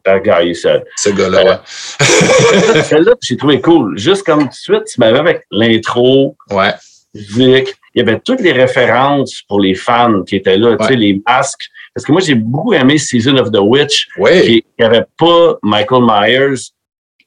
[0.05, 0.83] that guy, he said.
[0.97, 2.83] ce gars-là, ouais.
[2.85, 3.99] Celle-là, j'ai trouvé cool.
[3.99, 6.73] Juste comme tout de suite, tu m'avais avec l'intro, Ouais.
[7.15, 7.69] Vic.
[7.95, 11.21] Il y avait toutes les références pour les fans qui étaient là, tu sais, les
[11.29, 11.65] masques.
[11.95, 14.43] Parce que moi, j'ai beaucoup aimé Season of the Witch, Ouais.
[14.43, 16.55] qui n'avait pas Michael Myers,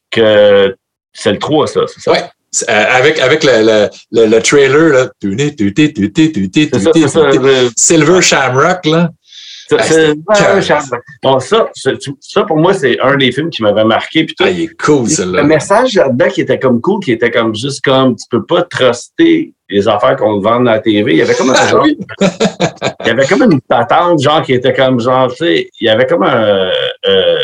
[0.09, 0.75] que
[1.13, 2.11] c'est le 3, ça, c'est ça?
[2.11, 2.23] Ouais.
[2.69, 5.09] Euh, avec avec le, le, le, le trailer, là.
[7.75, 9.09] Silver Shamrock, là.
[9.67, 9.83] C'est- Ah,
[10.61, 10.99] c'est- ouais.
[11.23, 14.23] Bon, ça, c'est- ça, pour moi, c'est un des films qui m'avait marqué.
[14.25, 14.43] Puis tout.
[14.45, 15.43] Ah, il est cool, le celui-là.
[15.43, 19.53] message là-dedans qui était comme cool, qui était comme juste comme, tu peux pas truster
[19.69, 21.13] les affaires qu'on vend dans la TV.
[21.13, 21.85] Il y avait comme un Ah genre
[22.99, 25.89] il y avait comme une patente, genre, qui était comme, genre, tu sais, il y
[25.89, 26.43] avait comme un...
[26.43, 26.71] Euh,
[27.07, 27.37] euh,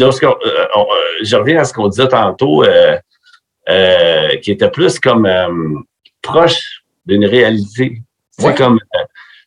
[0.00, 0.84] on- euh,
[1.22, 2.96] je reviens à ce qu'on disait tantôt, euh,
[3.68, 5.84] euh, qui était plus comme
[6.22, 8.02] proche d'une réalité.
[8.42, 8.54] Ouais.
[8.54, 8.80] comme...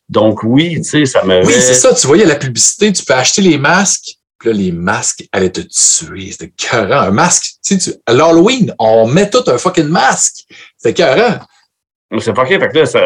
[0.08, 1.44] euh, donc, oui, tu sais, ça me...
[1.44, 1.94] Oui, c'est ça.
[1.94, 4.14] Tu voyais la publicité, tu peux acheter les masques.
[4.38, 6.30] Puis là, les masques allaient te tuer.
[6.30, 7.00] C'était écœurant.
[7.08, 10.44] Un masque, tu sais, tu- à l'Halloween, on met tout un fucking masque.
[10.76, 11.40] C'était écœurant.
[12.20, 12.48] C'est OK.
[12.48, 13.00] Fait que là, ça,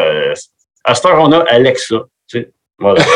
[0.83, 1.95] à cette heure, on a Alexa.
[2.27, 3.03] Tu sais, voilà.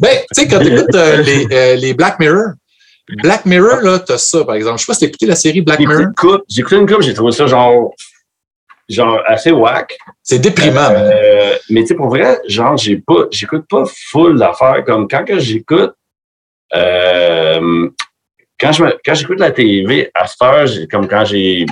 [0.00, 2.52] Ben, tu sais, quand tu écoutes les, euh, les Black Mirror,
[3.22, 4.78] Black Mirror, là, t'as ça, par exemple.
[4.78, 6.06] Je sais pas si t'as écouté la série Black Mirror.
[6.48, 7.92] j'ai écouté une coupe, j'ai trouvé ça genre,
[8.92, 9.96] genre assez whack.
[10.22, 11.10] C'est déprimant, man.
[11.14, 15.24] Euh, mais tu sais, pour vrai, genre, j'ai pas, j'écoute pas full d'affaires comme quand
[15.24, 15.92] que j'écoute,
[16.74, 17.88] euh,
[18.60, 21.66] quand je me, quand j'écoute la TV, à cette heure, comme quand j'ai,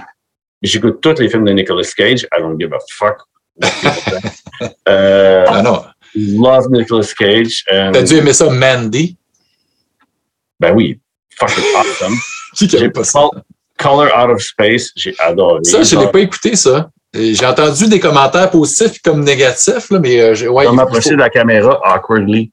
[0.62, 3.18] j'écoute tous les films de Nicolas Cage, I don't give a fuck.
[4.88, 5.84] euh, Ah non.
[6.14, 7.64] love Nicolas Cage.
[7.72, 9.16] euh, T'as dû aimer ça, Mandy?
[10.58, 10.98] ben oui,
[11.36, 12.14] fucking awesome.
[12.54, 13.20] Qui pas ça?
[13.20, 13.42] Col-
[13.78, 15.64] Color Out of Space, j'ai adoré.
[15.64, 16.90] Ça, je l'ai pas écouté, ça.
[17.12, 20.88] Et J'ai entendu des commentaires positifs comme négatifs, là, mais euh, ouais, On m'a faut-
[20.90, 22.52] approché de la caméra awkwardly?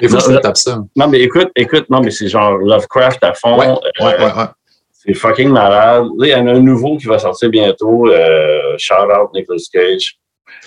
[0.00, 0.78] il faut que je tape ça.
[0.96, 3.58] Non, mais écoute, écoute, non, mais c'est genre Lovecraft à fond.
[3.58, 4.44] Ouais, Euh, ouais, ouais, ouais.
[4.92, 6.04] C'est fucking malade.
[6.18, 8.08] Là, il y en a un nouveau qui va sortir bientôt.
[8.08, 10.16] Euh, shout out Nicolas Cage.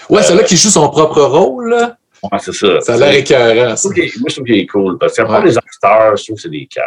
[0.10, 1.98] Ouais, c'est là qui joue son propre rôle, là.
[2.24, 2.82] Ouais, c'est ça.
[2.82, 3.90] Ça a l'air écœurant, ça.
[3.90, 4.98] Moi, je trouve qu'il est cool.
[4.98, 5.46] Parce qu'après, Ouais.
[5.50, 6.84] les acteurs, je trouve que c'est des caves.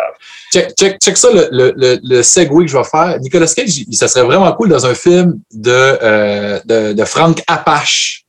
[0.52, 3.18] Check, check, check ça, le, le, le, le segue que je vais faire.
[3.20, 8.24] Nicolas Cage, ça serait vraiment cool dans un film de, euh, de, de Frank Apache.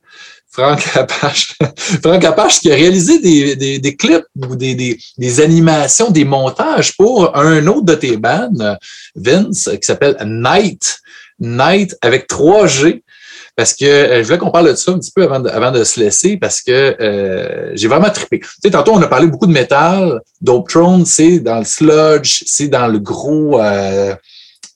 [0.50, 1.54] Frank Apache.
[2.02, 6.26] Frank Apache qui a réalisé des, des, des clips ou des, des, des animations, des
[6.26, 8.50] montages pour un autre de tes bands,
[9.16, 10.98] Vince, qui s'appelle Night.
[11.40, 13.02] Night avec 3G.
[13.54, 15.70] Parce que euh, je voulais qu'on parle de ça un petit peu avant de, avant
[15.70, 18.40] de se laisser, parce que euh, j'ai vraiment trippé.
[18.40, 20.20] Tu sais, tantôt, on a parlé beaucoup de métal.
[20.40, 24.14] Dope Throne, c'est dans le sludge, c'est dans le gros, euh,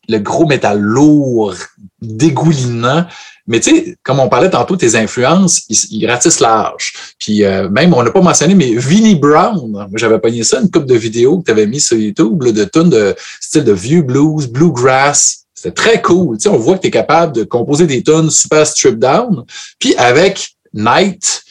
[0.09, 1.55] le gros métal lourd,
[2.03, 3.07] dégoulinant.
[3.47, 6.43] Mais tu sais, comme on parlait tantôt, tes influences, ils, ils ratissent.
[7.19, 10.87] Puis euh, même, on n'a pas mentionné, mais Vinnie Brown, j'avais pogné ça, une coupe
[10.87, 14.03] de vidéos que tu avais mis sur YouTube, là, de tunes de style de vieux
[14.03, 15.46] blues, bluegrass.
[15.67, 16.37] C'était très cool.
[16.37, 19.45] Tu sais, on voit que tu es capable de composer des tunes super stripped down.
[19.81, 21.43] Puis avec Night,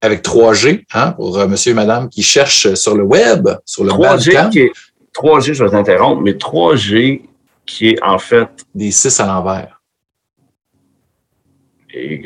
[0.00, 3.90] avec 3G, hein, pour euh, monsieur et madame qui cherchent sur le web, sur le
[3.90, 4.72] 3G, Bandcamp, qui est,
[5.12, 7.22] 3G, je vais t'interrompre, mais 3G
[7.66, 8.48] qui est en fait.
[8.76, 9.77] des 6 à l'envers.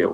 [0.01, 0.07] Euh,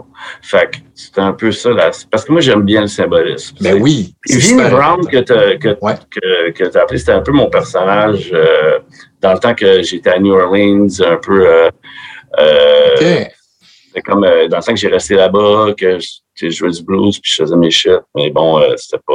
[0.42, 1.70] Fait que c'est un peu ça.
[1.70, 1.90] Là.
[2.10, 3.56] Parce que moi, j'aime bien le symbolisme.
[3.60, 4.14] Ben oui.
[4.28, 5.94] Vinnie Brown que tu as, que, Ouais.
[6.10, 8.78] que, que t'as appelé, c'était un peu mon personnage euh,
[9.20, 11.46] dans le temps que j'étais à New Orleans, un peu.
[11.48, 11.70] Euh,
[12.38, 13.32] euh, OK.
[13.94, 15.98] C'est comme euh, dans le temps que j'ai resté là-bas, que
[16.40, 17.90] je jouais du blues puis je faisais mes shit.
[18.14, 19.14] Mais bon, euh, c'était pas.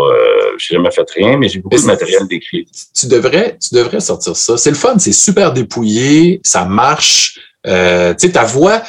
[0.58, 2.66] J'ai jamais fait rien, mais j'ai beaucoup Mais de matériel d'écrit.
[2.94, 4.58] tu devrais, tu devrais sortir ça.
[4.58, 7.40] C'est le fun, c'est super dépouillé, ça marche.
[7.66, 8.82] Euh, tu sais, ta voix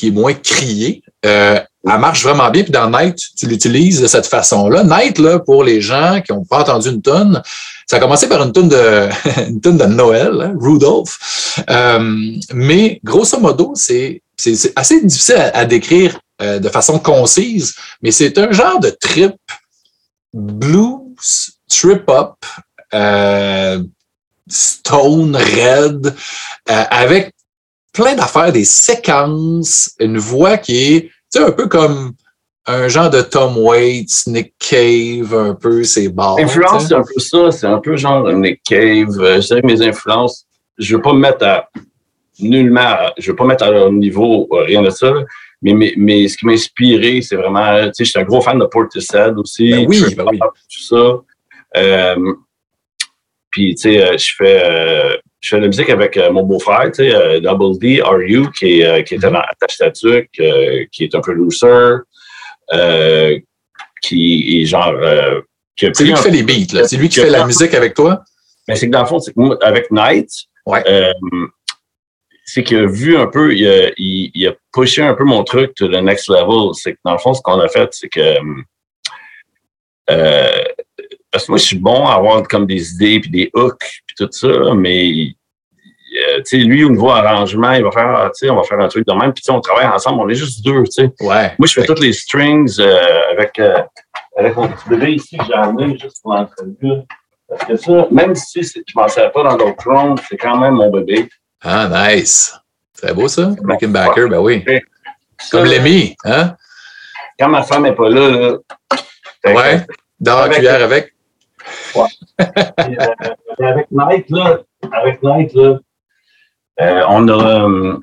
[0.00, 2.62] qui est moins criée, euh, elle marche vraiment bien.
[2.62, 4.82] Puis dans Night, tu l'utilises de cette façon-là.
[4.82, 7.42] Night, là, pour les gens qui n'ont pas entendu une tonne,
[7.86, 9.08] ça a commencé par une tonne de,
[9.48, 11.60] une tonne de Noël, hein, Rudolph.
[11.68, 14.22] Euh, mais grosso modo, c'est,
[14.74, 19.34] assez difficile à, décrire euh, de façon concise, mais c'est un genre de trip
[20.32, 22.36] blues, trip-up,
[24.48, 26.14] stone, red,
[26.66, 27.34] avec
[27.92, 32.12] plein d'affaires, des séquences, une voix qui est, tu sais, un peu comme
[32.66, 36.36] un genre de Tom Waits, Nick Cave, un peu ses bars.
[36.38, 37.50] Influence, c'est un peu ça.
[37.50, 39.18] C'est un peu genre Nick Cave.
[39.20, 40.46] Euh, Je dirais que mes influences,
[40.78, 41.68] je veux pas me mettre à
[42.38, 45.12] nullement, je veux pas mettre à leur niveau, euh, rien de ça.
[45.62, 48.40] Mais, mais, mais ce qui m'a inspiré, c'est vraiment, tu sais, je suis un gros
[48.40, 49.70] fan de Portishead aussi.
[49.70, 50.38] Ben oui, ben oui.
[50.38, 51.20] Tout ça.
[51.76, 52.32] Euh,
[53.50, 56.42] puis, tu sais, euh, je fais, euh, je fais de la musique avec euh, mon
[56.42, 59.32] beau-frère, tu sais, euh, Double D, RU, qui, est, euh, qui était Mhm.
[59.34, 61.96] dans Attache euh, qui est un peu loser,
[62.74, 63.38] euh,
[64.02, 65.40] qui est genre, euh,
[65.78, 66.86] C'est lui qui fait les beats, là.
[66.86, 68.22] C'est lui qui fait la musique avec toi?
[68.68, 70.28] mais c'est que dans le fond, c'est que moi, avec Knight,
[70.66, 70.82] Ouais.
[70.86, 71.12] euh,
[72.44, 75.42] c'est qu'il a vu un peu, il a, il, il a pushé un peu mon
[75.42, 76.72] truc to the next level.
[76.74, 78.36] C'est que dans le fond, ce qu'on a fait, c'est que
[80.10, 80.64] euh,
[81.30, 84.16] parce que moi, je suis bon à avoir comme des idées puis des hooks puis
[84.16, 85.34] tout ça, mais
[86.12, 88.64] euh, tu sais, lui, au niveau arrangement, il va faire, ah, tu sais, on va
[88.64, 90.82] faire un truc de même, puis tu sais, on travaille ensemble, on est juste deux,
[90.84, 91.12] tu sais.
[91.20, 91.54] Ouais.
[91.58, 93.80] Moi, je fais toutes les strings euh, avec, euh,
[94.36, 97.02] avec mon petit bébé ici que j'ai amené juste pour l'entrevue.
[97.48, 100.74] Parce que ça, même si je m'en sers pas dans d'autres trônes, c'est quand même
[100.74, 101.28] mon bébé.
[101.62, 102.54] Ah, nice.
[102.92, 103.50] C'est beau, ça?
[103.64, 104.64] Rickenbacker, ben oui.
[105.38, 106.54] Ça, Comme Lemmy, hein?
[107.38, 108.56] Quand ma femme n'est pas là, là
[109.46, 109.86] Ouais.
[110.18, 111.14] Dans la cuillère avec.
[111.96, 114.60] Euh, avec Nike, là,
[114.92, 115.78] avec Nike, là,
[116.80, 117.98] euh, on a, euh,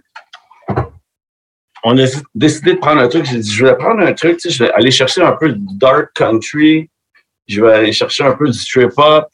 [1.84, 3.26] on a décidé de prendre un truc.
[3.26, 6.12] J'ai dit, je vais prendre un truc, je vais aller chercher un peu de dark
[6.14, 6.90] country,
[7.48, 9.28] je vais aller chercher un peu du strip hop,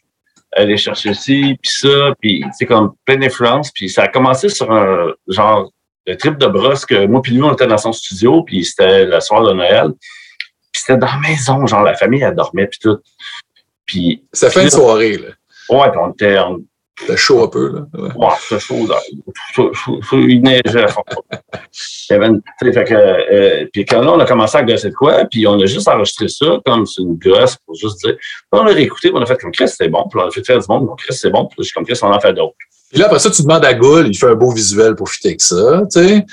[0.56, 3.72] aller chercher ci, puis ça, puis c'est comme plein d'influence.
[3.72, 5.72] Puis ça a commencé sur un genre
[6.06, 9.06] de trip de brosse que moi puis lui, on était dans son studio, puis c'était
[9.06, 9.92] le soir de Noël.
[10.72, 13.00] Puis c'était dans la maison, genre la famille, elle dormait, puis tout.
[13.86, 15.30] Puis Ça fait une soirée, là.
[15.70, 16.60] Ouais, puis on était en.
[17.00, 17.82] C'était chaud un peu, là.
[17.94, 18.10] Ouais.
[18.16, 19.00] Ouais, c'était chaud, là.
[20.12, 20.86] Il neigeait
[22.72, 25.60] fait que, euh, puis quand là, on a commencé à gosser de quoi, puis on
[25.60, 28.16] a juste enregistré ça comme c'est une gosse pour juste dire.
[28.16, 30.32] Puis on a réécouté, puis on a fait comme Chris, c'est bon, puis on a
[30.32, 32.14] fait faire du monde, donc Chris, c'est bon, puis là, je suis comme Chris, on
[32.14, 32.56] en fait d'autres.
[32.92, 35.30] Puis là, après ça, tu demandes à Gould, il fait un beau visuel pour fitter
[35.30, 36.26] avec ça, tu sais.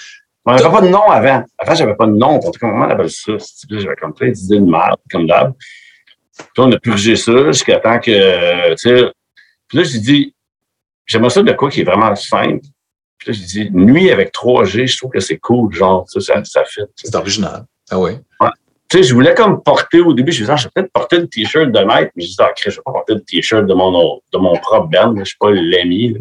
[0.44, 1.44] On n'avait pas de nom avant.
[1.58, 2.40] Avant, j'avais pas de nom.
[2.42, 3.32] On comment on appelle ça?
[3.70, 5.52] J'avais comme plein d'idées de merde, comme d'hab.
[6.54, 9.12] Puis on a purgé ça jusqu'à temps que, tu sais.
[9.68, 10.34] Puis là, j'ai dit,
[11.06, 12.64] j'aimerais ça de quoi qui est vraiment simple.
[13.18, 16.44] Puis là, j'ai dit, nuit avec 3G, je trouve que c'est cool, genre, ça, ça,
[16.44, 16.82] ça fit.
[16.96, 17.64] C'est original.
[17.90, 18.12] Ah oui.
[18.90, 20.92] Tu sais, je voulais comme porter au début, je me disais, ah, je vais peut-être
[20.92, 23.64] porter le t-shirt de Night, mais je disais, ah, je vais pas porter le t-shirt
[23.64, 26.16] de mon, de mon propre band, je suis pas l'ami.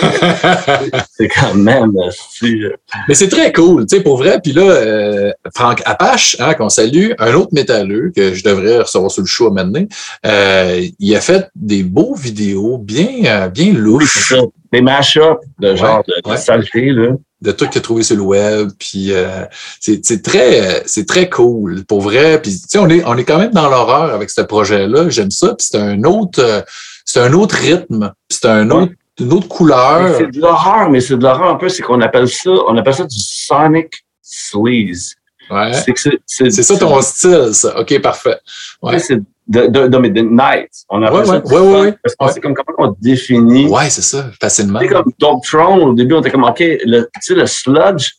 [1.12, 2.74] c'est quand même si, euh,
[3.06, 4.40] Mais c'est très cool, tu sais, pour vrai.
[4.42, 9.10] Puis là, euh, Franck Apache, hein, qu'on salue, un autre métalleux que je devrais recevoir
[9.10, 9.84] sur le show maintenant,
[10.24, 14.34] euh, il a fait des beaux vidéos bien, euh, bien louches.
[14.72, 16.36] Des mash-ups de genre de, de ouais.
[16.36, 17.12] saleté, là
[17.42, 18.70] de trucs qu'il a trouvé sur le web.
[18.78, 19.44] Puis euh,
[19.80, 22.40] c'est très, c'est très cool pour vrai.
[22.40, 25.08] Puis tu sais, on est, on est quand même dans l'horreur avec ce projet-là.
[25.08, 25.48] J'aime ça.
[25.48, 26.62] Puis c'est un autre, euh,
[27.04, 28.12] c'est un autre rythme.
[28.28, 30.16] Puis c'est un autre, une autre couleur.
[30.18, 31.68] C'est de l'horreur, mais c'est de l'horreur un peu.
[31.68, 33.92] C'est qu'on appelle ça, on appelle ça du sonic
[34.22, 35.14] sleaze.
[35.50, 35.72] Ouais.
[35.74, 37.78] C'est c'est ça ton style, ça.
[37.78, 38.38] Ok, parfait.
[38.82, 38.98] Ouais.
[38.98, 40.70] C'est de, de, de, de night.
[40.88, 43.66] On appelle Ouais, ça ouais, ouais, Parce qu'on sait comme comment on définit.
[43.68, 44.80] Ouais, c'est ça, facilement.
[44.80, 48.10] C'est comme Dogtron, au début, on était comme, OK, le, tu sais, le sludge,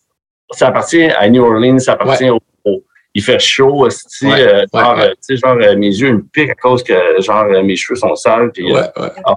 [0.52, 3.90] ça appartient à New Orleans, ça appartient au, au- Il fait chaud, euh,
[4.22, 5.04] ouais, genre, ouais.
[5.04, 7.76] euh, tu sais, genre, euh, mes yeux me piquent à cause que, genre, euh, mes
[7.76, 8.52] cheveux sont sales.
[8.54, 9.10] Puis, euh, Ouais, ouais.
[9.26, 9.36] ah.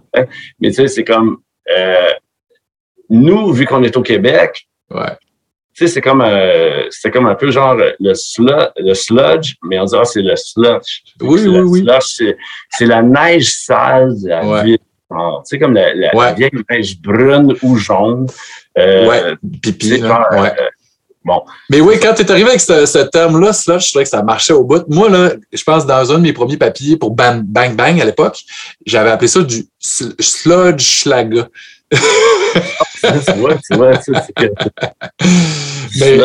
[0.61, 1.39] Mais tu sais, c'est comme,
[1.77, 2.11] euh,
[3.09, 4.69] nous, vu qu'on est au Québec,
[5.87, 9.85] sais, c'est comme, euh, c'est comme un peu genre le, slu- le sludge, mais on
[9.85, 11.03] dit, ah, c'est le sludge.
[11.21, 11.81] Oui, oui, oui.
[11.81, 12.37] Sludge,
[12.71, 14.65] c'est, la neige sale de la Ouais.
[14.65, 14.79] ville.
[15.13, 16.27] Ah, Tu sais, comme la, la, Ouais.
[16.27, 18.27] la vieille neige brune ou jaune.
[18.79, 19.23] Euh, Ouais,
[19.61, 20.53] Pipi, genre, Ouais.
[20.61, 20.69] euh,
[21.25, 24.11] bon, Mais oui, quand tu es arrivé avec ce, ce terme-là, sludge, je trouvais que
[24.11, 24.85] ça marchait au bout.
[24.89, 28.05] Moi, là, je pense dans un de mes premiers papiers pour Bang Bang, Bang à
[28.05, 28.39] l'époque,
[28.87, 31.49] j'avais appelé ça du sl- sludge schlaga.
[33.01, 34.47] Tu vois, tu vois, c'est que
[35.99, 36.17] Mais-.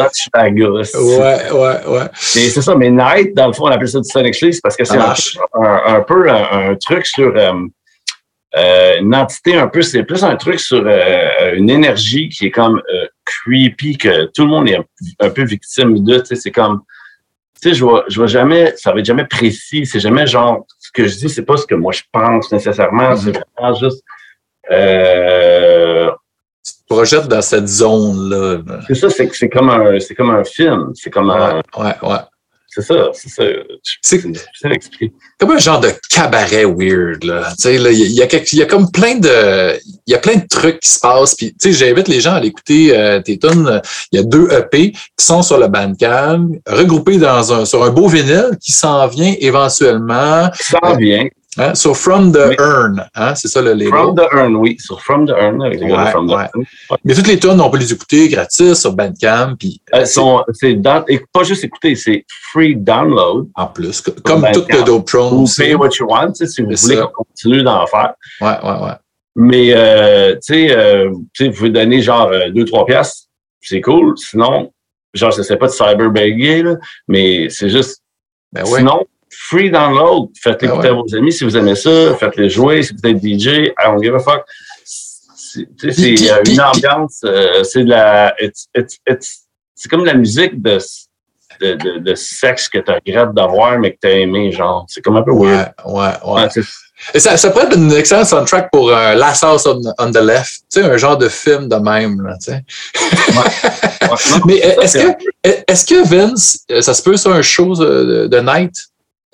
[0.95, 2.05] Ouais, ouais, ouais.
[2.35, 4.75] Mais c'est ça, mais Night, dans le fond, on appelle ça du Sonic Sleaze parce
[4.75, 5.37] que c'est un, marche.
[5.53, 7.51] un, un peu un, un truc sur euh,
[8.55, 12.51] euh, une entité un peu, c'est plus un truc sur euh, une énergie qui est
[12.51, 14.85] comme euh, creepy, que tout le monde est un,
[15.19, 16.19] un peu victime de.
[16.19, 16.81] Tu sais, c'est comme,
[17.61, 20.65] tu sais, je vois, je vois jamais, ça va être jamais précis, c'est jamais genre,
[20.79, 24.03] ce que je dis, c'est pas ce que moi je pense nécessairement, c'est vraiment juste.
[26.95, 28.57] Tu te projettes dans cette zone-là.
[28.65, 28.79] là.
[28.87, 32.17] c'est ça, c'est comme un, c'est comme un film, c'est comme un, Ouais, ouais, ouais.
[32.67, 33.43] c'est ça, c'est ça.
[33.83, 35.13] C'est- C'est difficile à expliquer.
[35.39, 37.47] comme un genre de cabaret weird là.
[37.51, 39.77] Tu sais là, il y, y a quelque- il y a comme plein de
[40.07, 42.33] il y a plein de trucs qui se passent puis tu sais j'invite les gens
[42.33, 43.81] à aller écouter euh, tes tunes.
[44.11, 47.89] Il y a deux EP qui sont sur le Bandcamp, regroupés dans un sur un
[47.91, 51.27] beau vinyle qui s'en vient éventuellement Ça vient.
[51.57, 52.55] Hein, sur From the Oui.
[52.59, 53.87] Urn, hein, c'est ça le label.
[53.89, 54.77] From the Urn, oui.
[54.79, 56.45] Sur From the Urn, avec les gars de Ouais, From the ouais.
[56.55, 56.65] Urn.
[57.03, 60.43] Mais toutes les tunes on peut les écouter gratis sur Bandcamp puis euh, Elles sont,
[60.53, 60.75] c'est
[61.33, 63.47] pas juste écouter, c'est free download.
[63.55, 64.61] en plus co- comme Bandcamp.
[64.61, 65.61] tout le Dope aussi.
[65.61, 68.13] pay what you want, si vous voulez qu'on continue d'en faire.
[68.41, 68.93] Ouais, ouais, ouais.
[69.37, 73.23] Mais, euh, tu sais, euh, tu sais, vous pouvez donner genre 2-3 piastres,
[73.61, 74.17] c'est cool.
[74.17, 74.71] Sinon,
[75.13, 76.75] genre, je sais pas de cyberbugger, là,
[77.09, 78.01] mais c'est juste,
[78.53, 78.77] Ben ouais.
[78.79, 79.05] sinon,
[79.37, 80.29] free download.
[80.41, 80.97] Faites Ben écouter ouais.
[80.97, 82.15] à vos amis si vous aimez ça.
[82.15, 83.47] Faites-les jouer si vous êtes DJ.
[83.47, 84.43] I don't give a fuck.
[85.35, 88.35] C'est euh, une ambiance, euh, c'est de la,
[89.73, 90.77] c'est comme de la musique de,
[91.61, 94.85] de, de, de sexe que tu regrettes d'avoir, mais que tu as aimé, genre.
[94.89, 95.71] C'est comme un peu weird.
[95.85, 95.93] ouais,
[96.25, 96.41] ouais.
[96.43, 96.63] Ouais,
[97.13, 100.17] Et ça, ça pourrait être une excellente soundtrack pour euh, Last House on, on the
[100.21, 100.63] Left.
[100.71, 102.63] Tu sais, un genre de film de même, là, tu sais.
[103.31, 107.41] ouais, non, Mais ça, est-ce que, est-ce que Vince, euh, ça se peut sur un
[107.41, 108.73] show de, de night?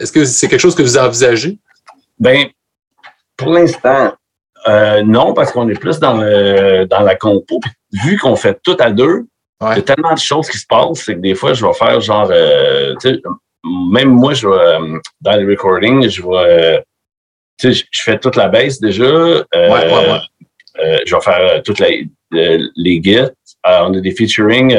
[0.02, 1.58] Est-ce que c'est quelque chose que vous envisagez?
[2.20, 2.48] Ben,
[3.38, 4.14] pour l'instant,
[4.68, 7.60] euh, non, parce qu'on est plus dans, le, dans la compo.
[7.60, 7.72] Puis,
[8.04, 9.26] vu qu'on fait tout à deux,
[9.62, 9.76] il Ouais.
[9.76, 12.02] y a tellement de choses qui se passent, c'est que des fois, je vais faire
[12.02, 12.96] genre, euh,
[13.92, 16.84] même moi, je vais, euh, dans les recordings, je vais,
[17.60, 19.04] tu sais, je- je fais toute la baisse déjà.
[19.06, 21.00] euh, Ouais, ouais, ouais.
[21.06, 23.02] je vais faire toutes les, les.
[23.18, 23.30] Euh,
[23.84, 24.76] on a des featuring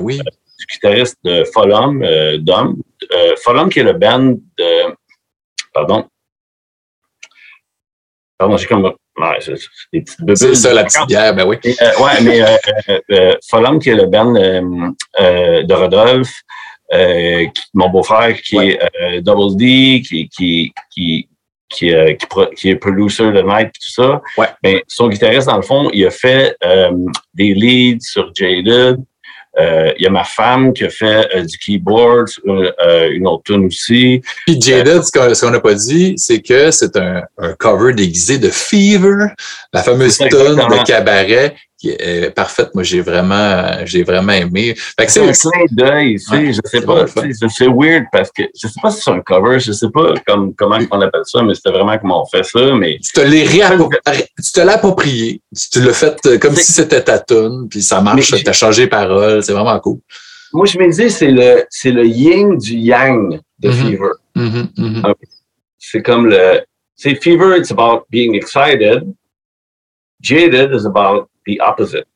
[0.00, 0.18] Oui.
[0.18, 2.04] du guitariste de Folum,
[2.40, 2.76] Dom.
[3.12, 3.34] Euh,
[3.68, 4.94] qui est le band de.
[5.72, 6.06] Pardon.
[8.38, 8.84] Pardon, j'ai comme.
[9.16, 9.54] Ouais, c'est
[9.92, 10.36] des petites bulles.
[10.36, 11.56] C'est ça, la petite bière, ben oui.
[11.62, 12.56] Et, euh, ouais, mais euh,
[12.88, 13.34] euh, euh,
[13.78, 14.60] qui est le band euh,
[15.20, 16.34] euh, de Rodolphe,
[16.92, 18.68] euh, qui- mon beau-frère, qui Ouais.
[18.70, 21.28] est euh, Double D, qui, qui, qui,
[21.68, 24.20] qui, euh, qui, pro- qui est producer de Night, et tout ça.
[24.36, 24.48] Ouais.
[24.64, 26.90] Ben, son guitariste, dans le fond, il a fait euh,
[27.34, 28.96] des leads sur Jaded.
[29.58, 33.26] Euh, il y a ma femme qui a fait euh, du keyboard, euh, euh, une
[33.26, 34.20] autre tune aussi.
[34.46, 37.92] Puis Jaded, ce qu'on ce qu'on n'a pas dit, c'est que c'est un, un cover
[37.92, 39.26] déguisé de Fever,
[39.72, 41.54] la fameuse tune de cabaret
[41.84, 42.70] qui est parfaite.
[42.74, 44.74] Moi, j'ai vraiment, j'ai vraiment aimé.
[45.06, 48.68] C'est un clin d'œil, tu sais, Ouais, je sais pas, c'est- weird parce que je
[48.68, 51.54] sais pas si c'est un cover, je sais pas comme, comment on appelle ça, mais
[51.54, 55.40] c'était vraiment comment on fait ça, mais tu te l'es tu te l'as approprié.
[55.72, 58.88] Tu, l'as fait euh, comme si c'était ta tune, puis ça marche, t'as changé les
[58.88, 59.42] paroles.
[59.42, 59.98] C'est vraiment cool.
[60.52, 63.74] moi, je me dis, c'est le, c'est le yin du yang de Mhm.
[63.74, 64.12] Fever.
[64.36, 65.02] Mhm, mhm.
[65.04, 65.14] Ah.
[65.78, 66.60] C'est comme le,
[66.94, 69.02] c'est Fever, it's about being excited.
[70.20, 72.06] Jaded is about the opposite.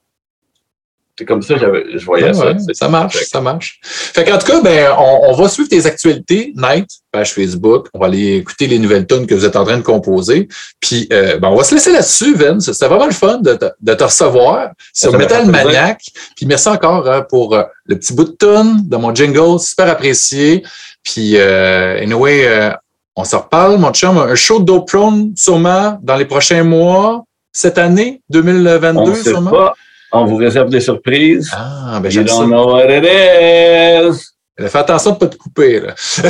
[1.19, 2.47] C'est comme ça que je voyais Ah ça.
[2.53, 3.81] ouais, ça marche, Fait ça marche.
[3.83, 7.89] Fait qu'en tout cas, ben, on, on va suivre tes actualités, Night, page Facebook.
[7.93, 10.47] On va aller écouter les nouvelles tunes que vous êtes en train de composer.
[10.79, 12.71] Puis, euh, ben, on va se laisser là-dessus, Vince.
[12.71, 15.45] C'était vraiment le fun de te, de te recevoir sur Ça Metal.
[15.51, 16.01] Maniac.
[16.37, 19.89] Puis, merci encore hein, pour euh, le petit bout de tune de mon jingle, super
[19.91, 20.63] apprécié.
[21.03, 22.71] Puis, euh, anyway, euh,
[23.17, 24.17] on se reparle, mon chum.
[24.19, 27.25] Un show de Dope Prone, sûrement, dans les prochains mois,
[27.59, 29.51] cette année, 2022, On sait sûrement?
[29.51, 29.75] pas.
[30.13, 31.51] On vous réserve des surprises.
[31.53, 32.45] Ah, ben, j'aime ça.
[32.47, 34.23] know what it is.
[34.69, 35.81] Fais attention de ne pas te couper.
[35.81, 35.95] Là.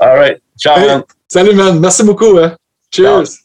[0.00, 0.38] All right.
[0.58, 0.86] Ciao, Hey.
[0.88, 1.02] man.
[1.28, 1.80] Salut, man.
[1.80, 2.38] Merci beaucoup.
[2.38, 2.56] Hein.
[2.90, 3.43] Cheers.